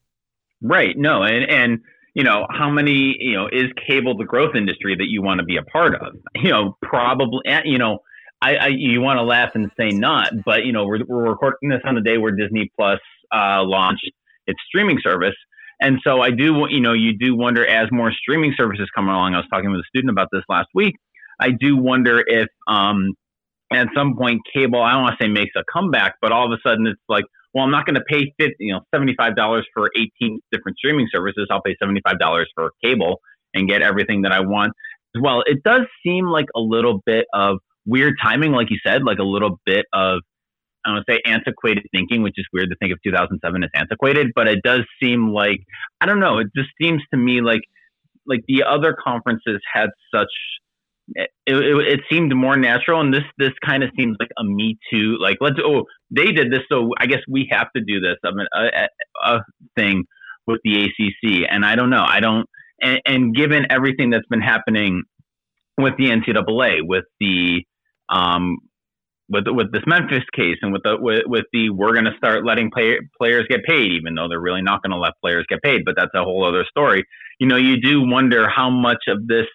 [0.61, 0.97] Right.
[0.97, 1.79] No and and
[2.13, 5.45] you know how many you know is cable the growth industry that you want to
[5.45, 6.15] be a part of?
[6.35, 7.99] You know probably eh, you know
[8.41, 11.69] I, I you want to laugh and say not but you know we're, we're recording
[11.69, 12.99] this on the day where disney plus
[13.31, 14.09] uh, launched
[14.47, 15.35] its streaming service
[15.81, 19.33] and so I do, you know, you do wonder as more streaming services come along.
[19.33, 20.95] I was talking with a student about this last week.
[21.39, 23.13] I do wonder if um,
[23.73, 26.51] at some point cable, I don't want to say makes a comeback, but all of
[26.51, 29.89] a sudden it's like, well, I'm not going to pay 50, you know, $75 for
[29.97, 31.47] 18 different streaming services.
[31.49, 33.19] I'll pay $75 for cable
[33.53, 34.73] and get everything that I want
[35.15, 35.41] as well.
[35.45, 39.23] It does seem like a little bit of weird timing, like you said, like a
[39.23, 40.19] little bit of
[40.85, 44.47] I don't say antiquated thinking, which is weird to think of 2007 as antiquated, but
[44.47, 45.59] it does seem like
[45.99, 46.39] I don't know.
[46.39, 47.61] It just seems to me like
[48.25, 50.29] like the other conferences had such.
[51.13, 54.77] It, it, it seemed more natural, and this this kind of seems like a Me
[54.91, 55.17] Too.
[55.19, 58.15] Like let's oh they did this, so I guess we have to do this.
[58.23, 58.87] I mean, a,
[59.23, 59.39] a
[59.75, 60.05] thing
[60.47, 62.05] with the ACC, and I don't know.
[62.07, 62.47] I don't.
[62.81, 65.03] And, and given everything that's been happening
[65.77, 67.63] with the NCAA, with the
[68.09, 68.57] um,
[69.31, 72.45] with with this Memphis case and with the with, with the we're going to start
[72.45, 75.61] letting play, players get paid, even though they're really not going to let players get
[75.61, 75.83] paid.
[75.85, 77.03] But that's a whole other story.
[77.39, 79.47] You know, you do wonder how much of this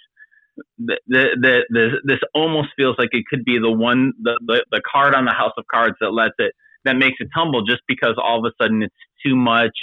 [0.79, 4.65] the, the, the, the this almost feels like it could be the one the, the
[4.71, 6.53] the card on the house of cards that lets it
[6.85, 9.77] that makes it tumble just because all of a sudden it's too much.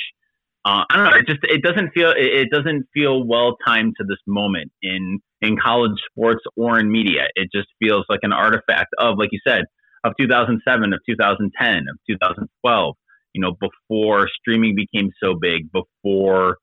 [0.66, 1.18] Uh, I don't know.
[1.18, 5.20] It just it doesn't feel it, it doesn't feel well timed to this moment in
[5.42, 7.28] in college sports or in media.
[7.36, 9.66] It just feels like an artifact of, like you said,
[10.04, 12.96] of 2007, of 2010, of 2012.
[13.34, 16.58] You know, before streaming became so big, before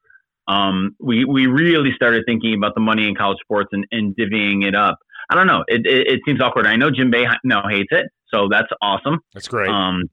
[0.46, 4.64] um, we we really started thinking about the money in college sports and, and divvying
[4.66, 4.98] it up.
[5.30, 5.64] I don't know.
[5.68, 6.66] It, it, it seems awkward.
[6.66, 9.20] I know Jim Boeheim now hates it, so that's awesome.
[9.32, 9.70] That's great.
[9.70, 10.04] Um,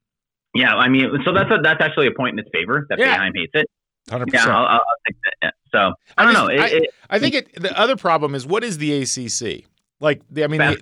[0.54, 3.17] yeah, I mean, so that's a, that's actually a point in its favor that yeah.
[3.17, 3.67] Boeheim hates it.
[4.10, 5.52] Hundred yeah, I'll, I'll.
[5.73, 5.80] So
[6.17, 6.54] I, I don't just, know.
[6.78, 9.65] It, I, I, think it, the other problem is what is the ACC?
[10.00, 10.78] Like, I mean.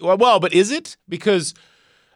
[0.00, 0.96] Well, well, but is it?
[1.08, 1.54] Because,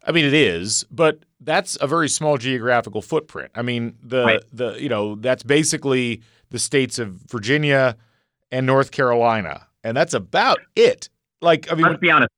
[0.06, 3.50] I mean, it is, but that's a very small geographical footprint.
[3.54, 4.42] I mean, the right.
[4.52, 7.96] the you know that's basically the states of Virginia
[8.50, 11.08] and North Carolina, and that's about it.
[11.40, 12.30] Like, I mean, let's be honest.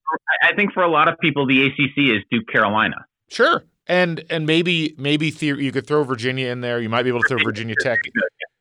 [0.42, 3.07] I think for a lot of people, the ACC is Duke Carolina.
[3.28, 6.80] Sure, and and maybe maybe you could throw Virginia in there.
[6.80, 7.99] You might be able to throw Virginia Tech.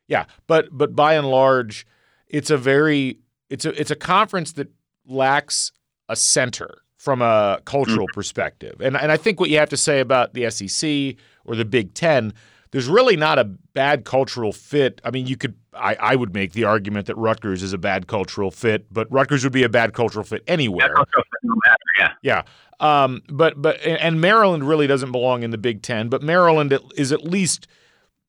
[0.07, 1.87] Yeah, but but by and large,
[2.27, 3.19] it's a very
[3.49, 4.69] it's a it's a conference that
[5.07, 5.71] lacks
[6.09, 8.15] a center from a cultural mm-hmm.
[8.15, 8.81] perspective.
[8.81, 11.93] And and I think what you have to say about the SEC or the Big
[11.93, 12.33] 10,
[12.71, 15.01] there's really not a bad cultural fit.
[15.03, 18.07] I mean, you could I, I would make the argument that Rutgers is a bad
[18.07, 20.93] cultural fit, but Rutgers would be a bad cultural fit anywhere.
[20.95, 22.11] Cultural fit no matter, yeah.
[22.21, 22.43] Yeah.
[22.79, 27.11] Um, but but and Maryland really doesn't belong in the Big Ten, but Maryland is
[27.11, 27.67] at least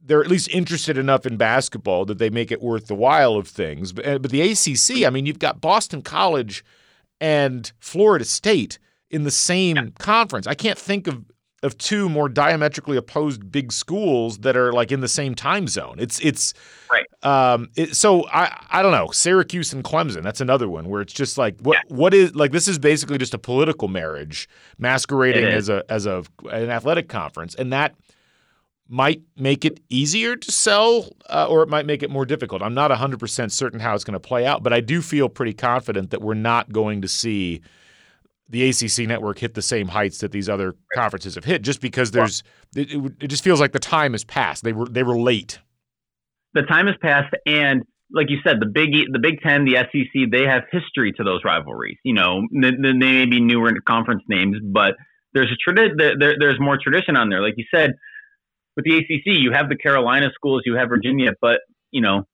[0.01, 3.49] they're at least interested enough in basketball that they make it worth the while of
[3.49, 3.93] things.
[3.93, 6.65] But but the ACC, I mean, you've got Boston College
[7.21, 8.79] and Florida State
[9.11, 9.87] in the same yeah.
[9.99, 10.47] conference.
[10.47, 11.25] I can't think of
[11.63, 15.97] of two more diametrically opposed big schools that are like in the same time zone.
[15.99, 16.55] It's it's
[16.93, 17.07] right.
[17.23, 20.23] Um, it, so I I don't know Syracuse and Clemson.
[20.23, 21.97] That's another one where it's just like what yeah.
[21.97, 24.49] what is like this is basically just a political marriage
[24.79, 27.95] masquerading as a as a an athletic conference, and that
[28.89, 32.63] might make it easier to sell uh, or it might make it more difficult.
[32.63, 35.53] I'm not 100% certain how it's going to play out, but I do feel pretty
[35.53, 37.63] confident that we're not going to see
[38.49, 42.13] the ACC network hit the same heights that these other conferences have hit just because
[42.13, 42.45] there's
[42.77, 44.63] it, it, just feels like the time has passed.
[44.63, 45.59] They were they were late.
[46.55, 47.83] The time has passed and
[48.13, 51.41] like you said, the Big the Big Ten, the SEC, they have history to those
[51.45, 51.99] rivalries.
[52.05, 54.95] You know, they, they may be newer conference names, but
[55.35, 57.43] there's a tradi- there, there's more tradition on there.
[57.43, 57.95] Like you said,
[58.77, 61.61] with the ACC, you have the Carolina schools, you have Virginia, but
[61.91, 62.25] you know,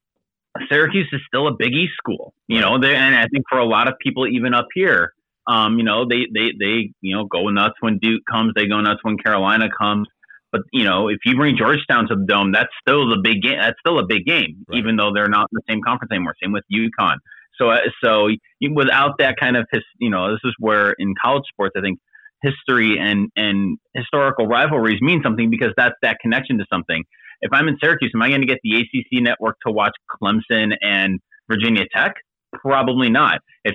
[0.68, 2.34] Syracuse is still a Big East school.
[2.48, 5.12] You know, they, and I think for a lot of people, even up here,
[5.46, 8.52] um, you know, they, they, they, you know, go nuts when Duke comes.
[8.54, 10.08] They go nuts when Carolina comes.
[10.52, 13.56] But you know, if you bring Georgetown to the dome, that's still the big game.
[13.58, 14.78] That's still a big game, right.
[14.78, 16.34] even though they're not in the same conference anymore.
[16.42, 17.16] Same with UConn.
[17.56, 18.28] So, uh, so
[18.74, 21.98] without that kind of, his, you know, this is where in college sports, I think
[22.42, 27.04] history and and historical rivalries mean something because that's that connection to something.
[27.40, 30.72] If I'm in Syracuse, am I going to get the ACC network to watch Clemson
[30.80, 31.18] and
[31.50, 32.14] Virginia Tech?
[32.52, 33.40] Probably not.
[33.64, 33.74] If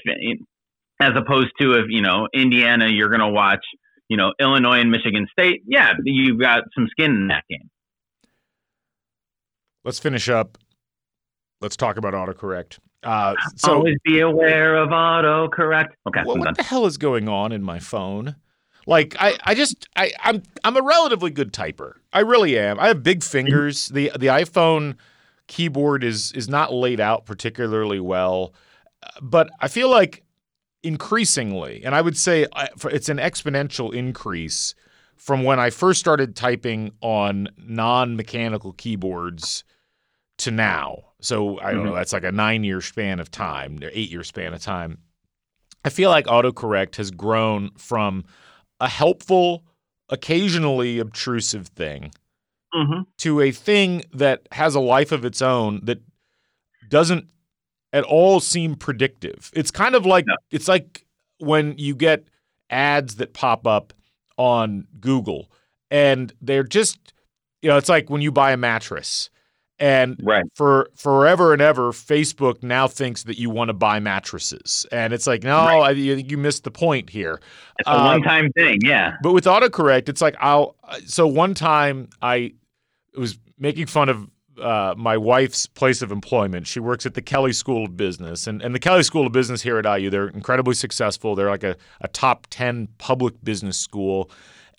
[1.00, 3.64] as opposed to if you know Indiana, you're going to watch
[4.10, 5.64] you know Illinois and Michigan State.
[5.68, 7.70] Yeah, you've got some skin in that game.
[9.84, 10.58] Let's finish up.
[11.62, 12.80] Let's talk about autocorrect.
[13.04, 15.90] Uh, so always be aware of autocorrect.
[16.08, 18.36] Okay, what, what the hell is going on in my phone?
[18.88, 21.96] Like I, I just I, I'm I'm a relatively good typer.
[22.14, 22.80] I really am.
[22.80, 23.90] I have big fingers.
[23.90, 24.96] The the iPhone
[25.48, 28.54] keyboard is is not laid out particularly well,
[29.22, 30.24] but I feel like
[30.84, 32.48] increasingly, and I would say
[32.86, 34.74] it's an exponential increase
[35.18, 39.66] from when I first started typing on non-mechanical keyboards
[40.38, 41.04] to now.
[41.20, 41.86] So I don't mm-hmm.
[41.88, 45.00] know, that's like a 9-year span of time, or 8-year span of time.
[45.84, 48.26] I feel like autocorrect has grown from
[48.80, 49.64] a helpful,
[50.10, 52.12] occasionally obtrusive thing
[52.74, 53.02] mm-hmm.
[53.18, 56.02] to a thing that has a life of its own that
[56.90, 57.30] doesn't
[57.94, 59.52] at all seem predictive.
[59.54, 60.36] It's kind of like no.
[60.52, 61.06] it's like
[61.40, 62.28] when you get
[62.70, 63.94] ads that pop up
[64.38, 65.52] on Google
[65.90, 67.14] and they're just
[67.62, 69.30] you know, it's like when you buy a mattress
[69.80, 70.46] and right.
[70.56, 75.28] for forever and ever, Facebook now thinks that you want to buy mattresses, and it's
[75.28, 75.82] like, no, right.
[75.82, 77.40] I, you, you, missed the point here.
[77.80, 79.18] It's a um, one-time thing, yeah.
[79.22, 80.76] But with autocorrect, it's like I'll.
[81.06, 82.54] So one time, I
[83.16, 84.28] was making fun of
[84.60, 86.66] uh, my wife's place of employment.
[86.66, 89.62] She works at the Kelley School of Business, and and the Kelley School of Business
[89.62, 91.36] here at IU, they're incredibly successful.
[91.36, 94.32] They're like a, a top ten public business school,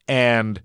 [0.09, 0.61] and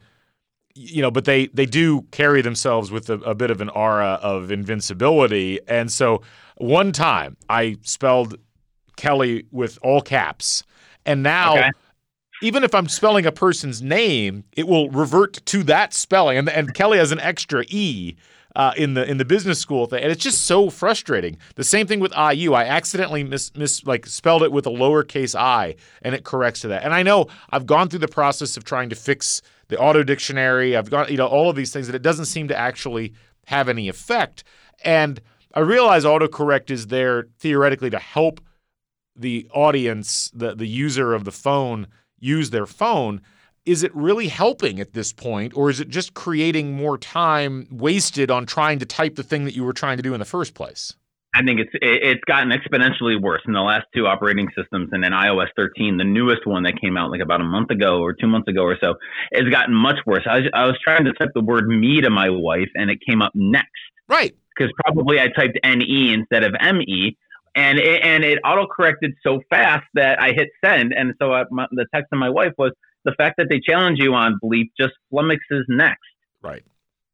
[0.76, 4.20] you know, but they they do carry themselves with a, a, bit of an aura
[4.22, 5.60] of invincibility.
[5.68, 6.22] And so
[6.58, 8.38] one time I spelled
[8.96, 10.64] Kelly with all caps,
[11.06, 11.58] and now.
[11.58, 11.72] Okay.
[12.42, 16.74] Even if I'm spelling a person's name, it will revert to that spelling, and, and
[16.74, 18.18] Kelley has an extra e
[18.56, 21.38] uh, in the in the business school thing, and it's just so frustrating.
[21.56, 22.54] The same thing with IU.
[22.54, 26.68] I accidentally mis, mis like spelled it with a lowercase i, and it corrects to
[26.70, 26.84] that.
[26.84, 29.42] And I know I've gone through the process of trying to fix
[29.74, 30.78] the auto dictionary.
[30.78, 33.14] I've got you know all of these things, and it doesn't seem to actually
[33.48, 34.44] have any effect.
[34.84, 35.20] And
[35.54, 38.40] I realize autocorrect is there theoretically to help
[39.16, 41.88] the audience, the the user of the phone,
[42.20, 43.22] use their phone.
[43.66, 48.30] Is it really helping at this point, or is it just creating more time wasted
[48.30, 50.54] on trying to type the thing that you were trying to do in the first
[50.54, 50.96] place?
[51.34, 55.12] I think it's it's gotten exponentially worse in the last two operating systems, and then
[55.12, 58.28] iOS 13, the newest one that came out like about a month ago or two
[58.28, 58.96] months ago or so,
[59.34, 60.24] has gotten much worse.
[60.30, 63.00] I was, I was trying to type the word "me" to my wife, and it
[63.08, 63.70] came up next.
[64.08, 64.36] Right.
[64.56, 67.18] Because probably I typed "ne" instead of "me,"
[67.56, 71.46] and it, and it auto corrected so fast that I hit send, and so I,
[71.50, 72.74] my, the text to my wife was
[73.06, 76.00] the fact that they challenge you on bleep just flummoxes next.
[76.44, 76.64] Right.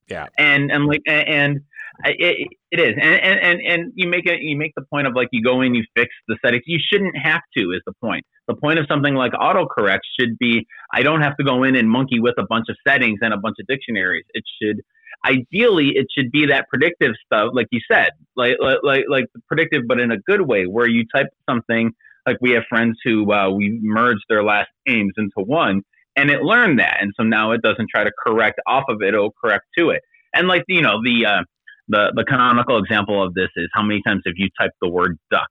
[0.09, 0.27] Yeah.
[0.37, 1.61] And and like and
[2.05, 4.41] it, it is, and, and and you make it.
[4.41, 6.63] You make the point of like you go in, you fix the settings.
[6.65, 7.71] You shouldn't have to.
[7.71, 8.25] Is the point?
[8.47, 11.89] The point of something like autocorrect should be I don't have to go in and
[11.89, 14.25] monkey with a bunch of settings and a bunch of dictionaries.
[14.33, 14.81] It should
[15.25, 19.99] ideally it should be that predictive stuff, like you said, like like like predictive, but
[19.99, 21.91] in a good way, where you type something.
[22.25, 25.81] Like we have friends who uh, we merged their last names into one,
[26.15, 29.13] and it learned that, and so now it doesn't try to correct off of it;
[29.13, 30.01] it'll correct to it.
[30.33, 31.43] And like you know the uh,
[31.89, 35.17] the the canonical example of this is how many times have you typed the word
[35.29, 35.49] duck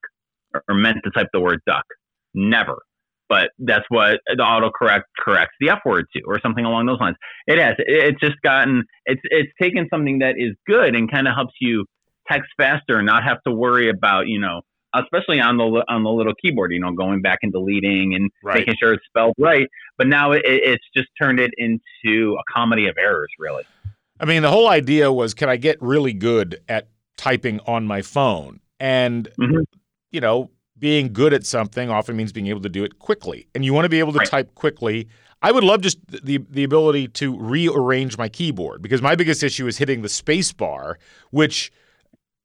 [0.55, 1.84] or, or meant to type the word duck?
[2.34, 2.78] Never
[3.28, 7.16] but that's what the autocorrect corrects the F word to, or something along those lines.
[7.47, 7.74] It has.
[7.78, 8.84] It's just gotten.
[9.07, 11.84] It's it's taken something that is good and kind of helps you
[12.30, 14.62] text faster, and not have to worry about you know,
[14.95, 18.61] especially on the on the little keyboard, you know, going back and deleting and right.
[18.61, 19.68] making sure it's spelled right.
[19.99, 23.64] But now it, it's just turned it into a comedy of errors, really.
[24.20, 28.02] I mean, the whole idea was, can I get really good at typing on my
[28.02, 28.60] phone?
[28.80, 29.62] And mm-hmm.
[30.10, 33.48] you know, being good at something often means being able to do it quickly.
[33.54, 34.28] And you want to be able to right.
[34.28, 35.08] type quickly.
[35.42, 39.66] I would love just the the ability to rearrange my keyboard because my biggest issue
[39.66, 40.98] is hitting the space bar,
[41.30, 41.72] which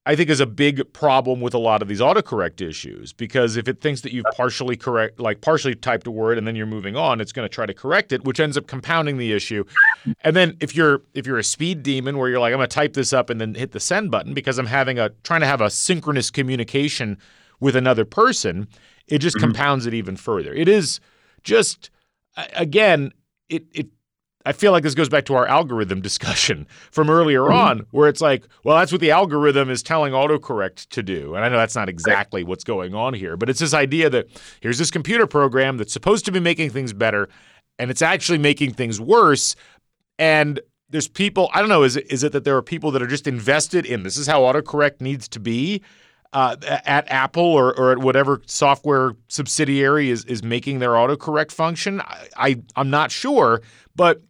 [0.06, 3.70] I think is a big problem with a lot of these autocorrect issues because if
[3.70, 6.97] it thinks that you've partially correct like partially typed a word and then you're moving
[6.97, 9.64] on, it's going to try to correct it, which ends up compounding the issue.
[10.22, 12.74] And then if you're if you're a speed demon where you're like I'm going to
[12.74, 15.47] type this up and then hit the send button because I'm having a trying to
[15.47, 17.18] have a synchronous communication
[17.62, 18.68] with another person,
[19.08, 19.45] it just mm-hmm.
[19.45, 20.54] compounds it even further.
[20.54, 20.99] It is
[21.43, 21.89] just
[22.56, 23.12] again,
[23.47, 23.88] it it
[24.46, 27.54] I feel like this goes back to our algorithm discussion from earlier mm-hmm.
[27.54, 31.36] on, where it's like, well, that's what the algorithm is telling autocorrect to do.
[31.36, 34.28] And I know that's not exactly what's going on here, but it's this idea that
[34.60, 37.30] here's this computer program that's supposed to be making things better,
[37.80, 39.56] and it's actually making things worse.
[40.20, 43.02] And there's people, I don't know, is it, is it that there are people that
[43.02, 45.82] are just invested in this is how autocorrect needs to be?
[46.34, 52.02] uh, at Apple or, or at whatever software subsidiary is, is making their autocorrect function.
[52.02, 53.62] I, I I'm not sure,
[53.96, 54.22] but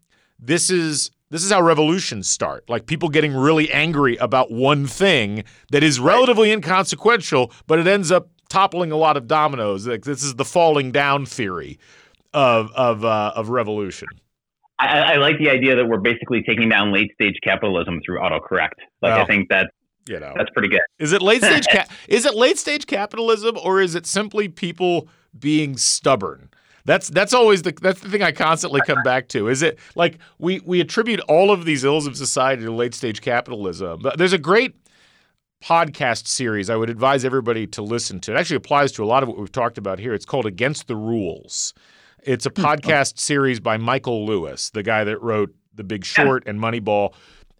[0.45, 2.69] this is this is how revolutions start.
[2.69, 8.11] Like people getting really angry about one thing that is relatively inconsequential, but it ends
[8.11, 9.87] up toppling a lot of dominoes.
[9.87, 11.79] Like this is the falling down theory
[12.33, 14.07] of of uh, of revolution.
[14.79, 18.73] I, I, like the idea that we're basically taking down late stage capitalism through autocorrect.
[19.01, 19.71] Like well, I think that
[20.07, 20.81] you know that's pretty good.
[20.99, 21.65] Is it late stage?
[21.71, 25.07] Ca- is it late stage capitalism, or is it simply people
[25.39, 26.49] being stubborn?
[26.86, 29.47] That's that's always the that's the thing I constantly come back to.
[29.47, 33.21] Is it like we we attribute all of these ills of society to late stage
[33.21, 34.01] capitalism?
[34.01, 34.75] But there's a great
[35.63, 38.34] podcast series I would advise everybody to listen to.
[38.34, 40.13] It actually applies to a lot of what we've talked about here.
[40.13, 41.73] It's called Against the Rules.
[42.21, 42.63] It's a hmm.
[42.63, 47.13] podcast series by Michael Lewis, the guy that wrote The Big Short and Moneyball.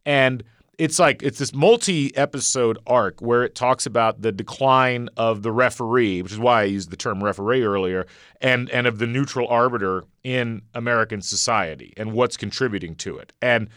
[0.06, 0.44] And
[0.78, 6.22] it's like it's this multi-episode arc where it talks about the decline of the referee,
[6.22, 8.08] which is why I used the term referee earlier,
[8.42, 13.34] and and of the neutral arbiter in American society and what's contributing to it.
[13.42, 13.70] And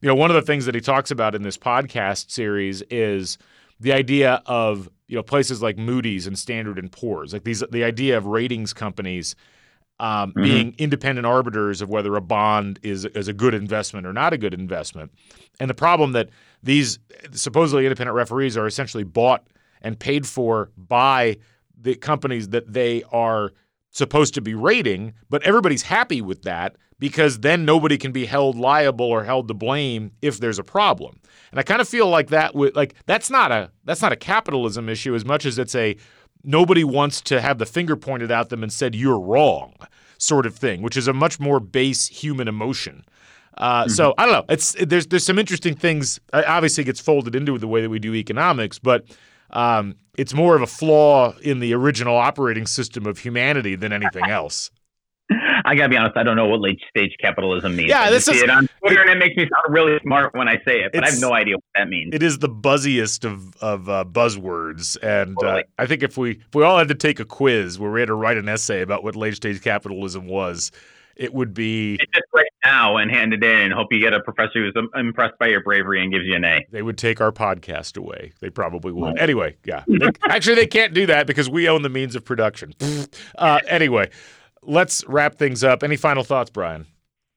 [0.00, 3.38] you know, one of the things that he talks about in this podcast series is
[3.80, 7.82] the idea of you know places like Moody's and Standard and Poor's, like these the
[7.82, 9.34] idea of ratings companies
[10.00, 10.42] um, mm-hmm.
[10.42, 14.38] being independent arbiters of whether a bond is is a good investment or not a
[14.38, 15.12] good investment.
[15.60, 16.30] And the problem that
[16.64, 16.98] these
[17.32, 19.46] supposedly independent referees are essentially bought
[19.82, 21.36] and paid for by
[21.80, 23.52] the companies that they are
[23.90, 28.56] supposed to be rating, but everybody's happy with that because then nobody can be held
[28.56, 31.20] liable or held to blame if there's a problem.
[31.50, 34.16] And I kind of feel like that would like that's not a that's not a
[34.16, 35.96] capitalism issue as much as it's a
[36.42, 39.74] nobody wants to have the finger pointed at them and said you're wrong
[40.18, 43.04] sort of thing, which is a much more base human emotion.
[43.56, 43.90] Uh, mm-hmm.
[43.90, 44.44] So I don't know.
[44.48, 46.20] It's there's there's some interesting things.
[46.32, 49.04] Obviously, it gets folded into the way that we do economics, but
[49.50, 54.28] um, it's more of a flaw in the original operating system of humanity than anything
[54.28, 54.70] else.
[55.64, 56.16] I gotta be honest.
[56.16, 57.88] I don't know what late stage capitalism means.
[57.88, 60.56] Yeah, this is it on Twitter, and it makes me sound really smart when I
[60.66, 62.14] say it, but I have no idea what that means.
[62.14, 65.62] It is the buzziest of of uh, buzzwords, and uh, totally.
[65.62, 68.00] uh, I think if we if we all had to take a quiz where we
[68.00, 70.70] had to write an essay about what late stage capitalism was,
[71.16, 74.20] it would be just right now and hand it in and hope you get a
[74.20, 76.66] professor who's impressed by your bravery and gives you an A.
[76.70, 78.32] They would take our podcast away.
[78.40, 79.18] They probably would.
[79.18, 79.84] Anyway, yeah.
[79.86, 82.74] They, actually, they can't do that because we own the means of production.
[83.36, 84.08] Uh, anyway,
[84.62, 85.82] let's wrap things up.
[85.82, 86.86] Any final thoughts, Brian?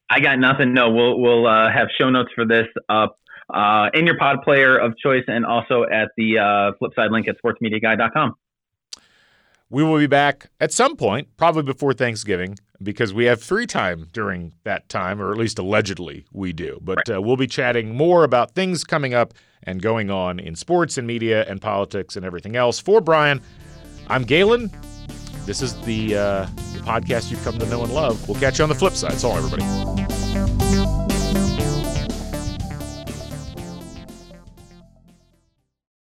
[0.10, 0.74] I got nothing.
[0.74, 3.18] No, we'll we'll uh, have show notes for this up
[3.54, 7.28] uh, in your pod player of choice and also at the uh, flip side link
[7.28, 8.36] at sportsmediaguy.com.
[9.70, 14.08] We will be back at some point, probably before Thanksgiving, because we have free time
[14.14, 16.80] during that time, or at least allegedly we do.
[16.82, 17.18] But right.
[17.18, 21.06] uh, we'll be chatting more about things coming up and going on in sports and
[21.06, 22.80] media and politics and everything else.
[22.80, 23.42] For Brian,
[24.08, 24.72] I'm Galen.
[25.46, 28.26] This is the, uh, the podcast you've come to know and love.
[28.30, 29.14] We'll catch you on the flip side.
[29.16, 30.97] So long, everybody.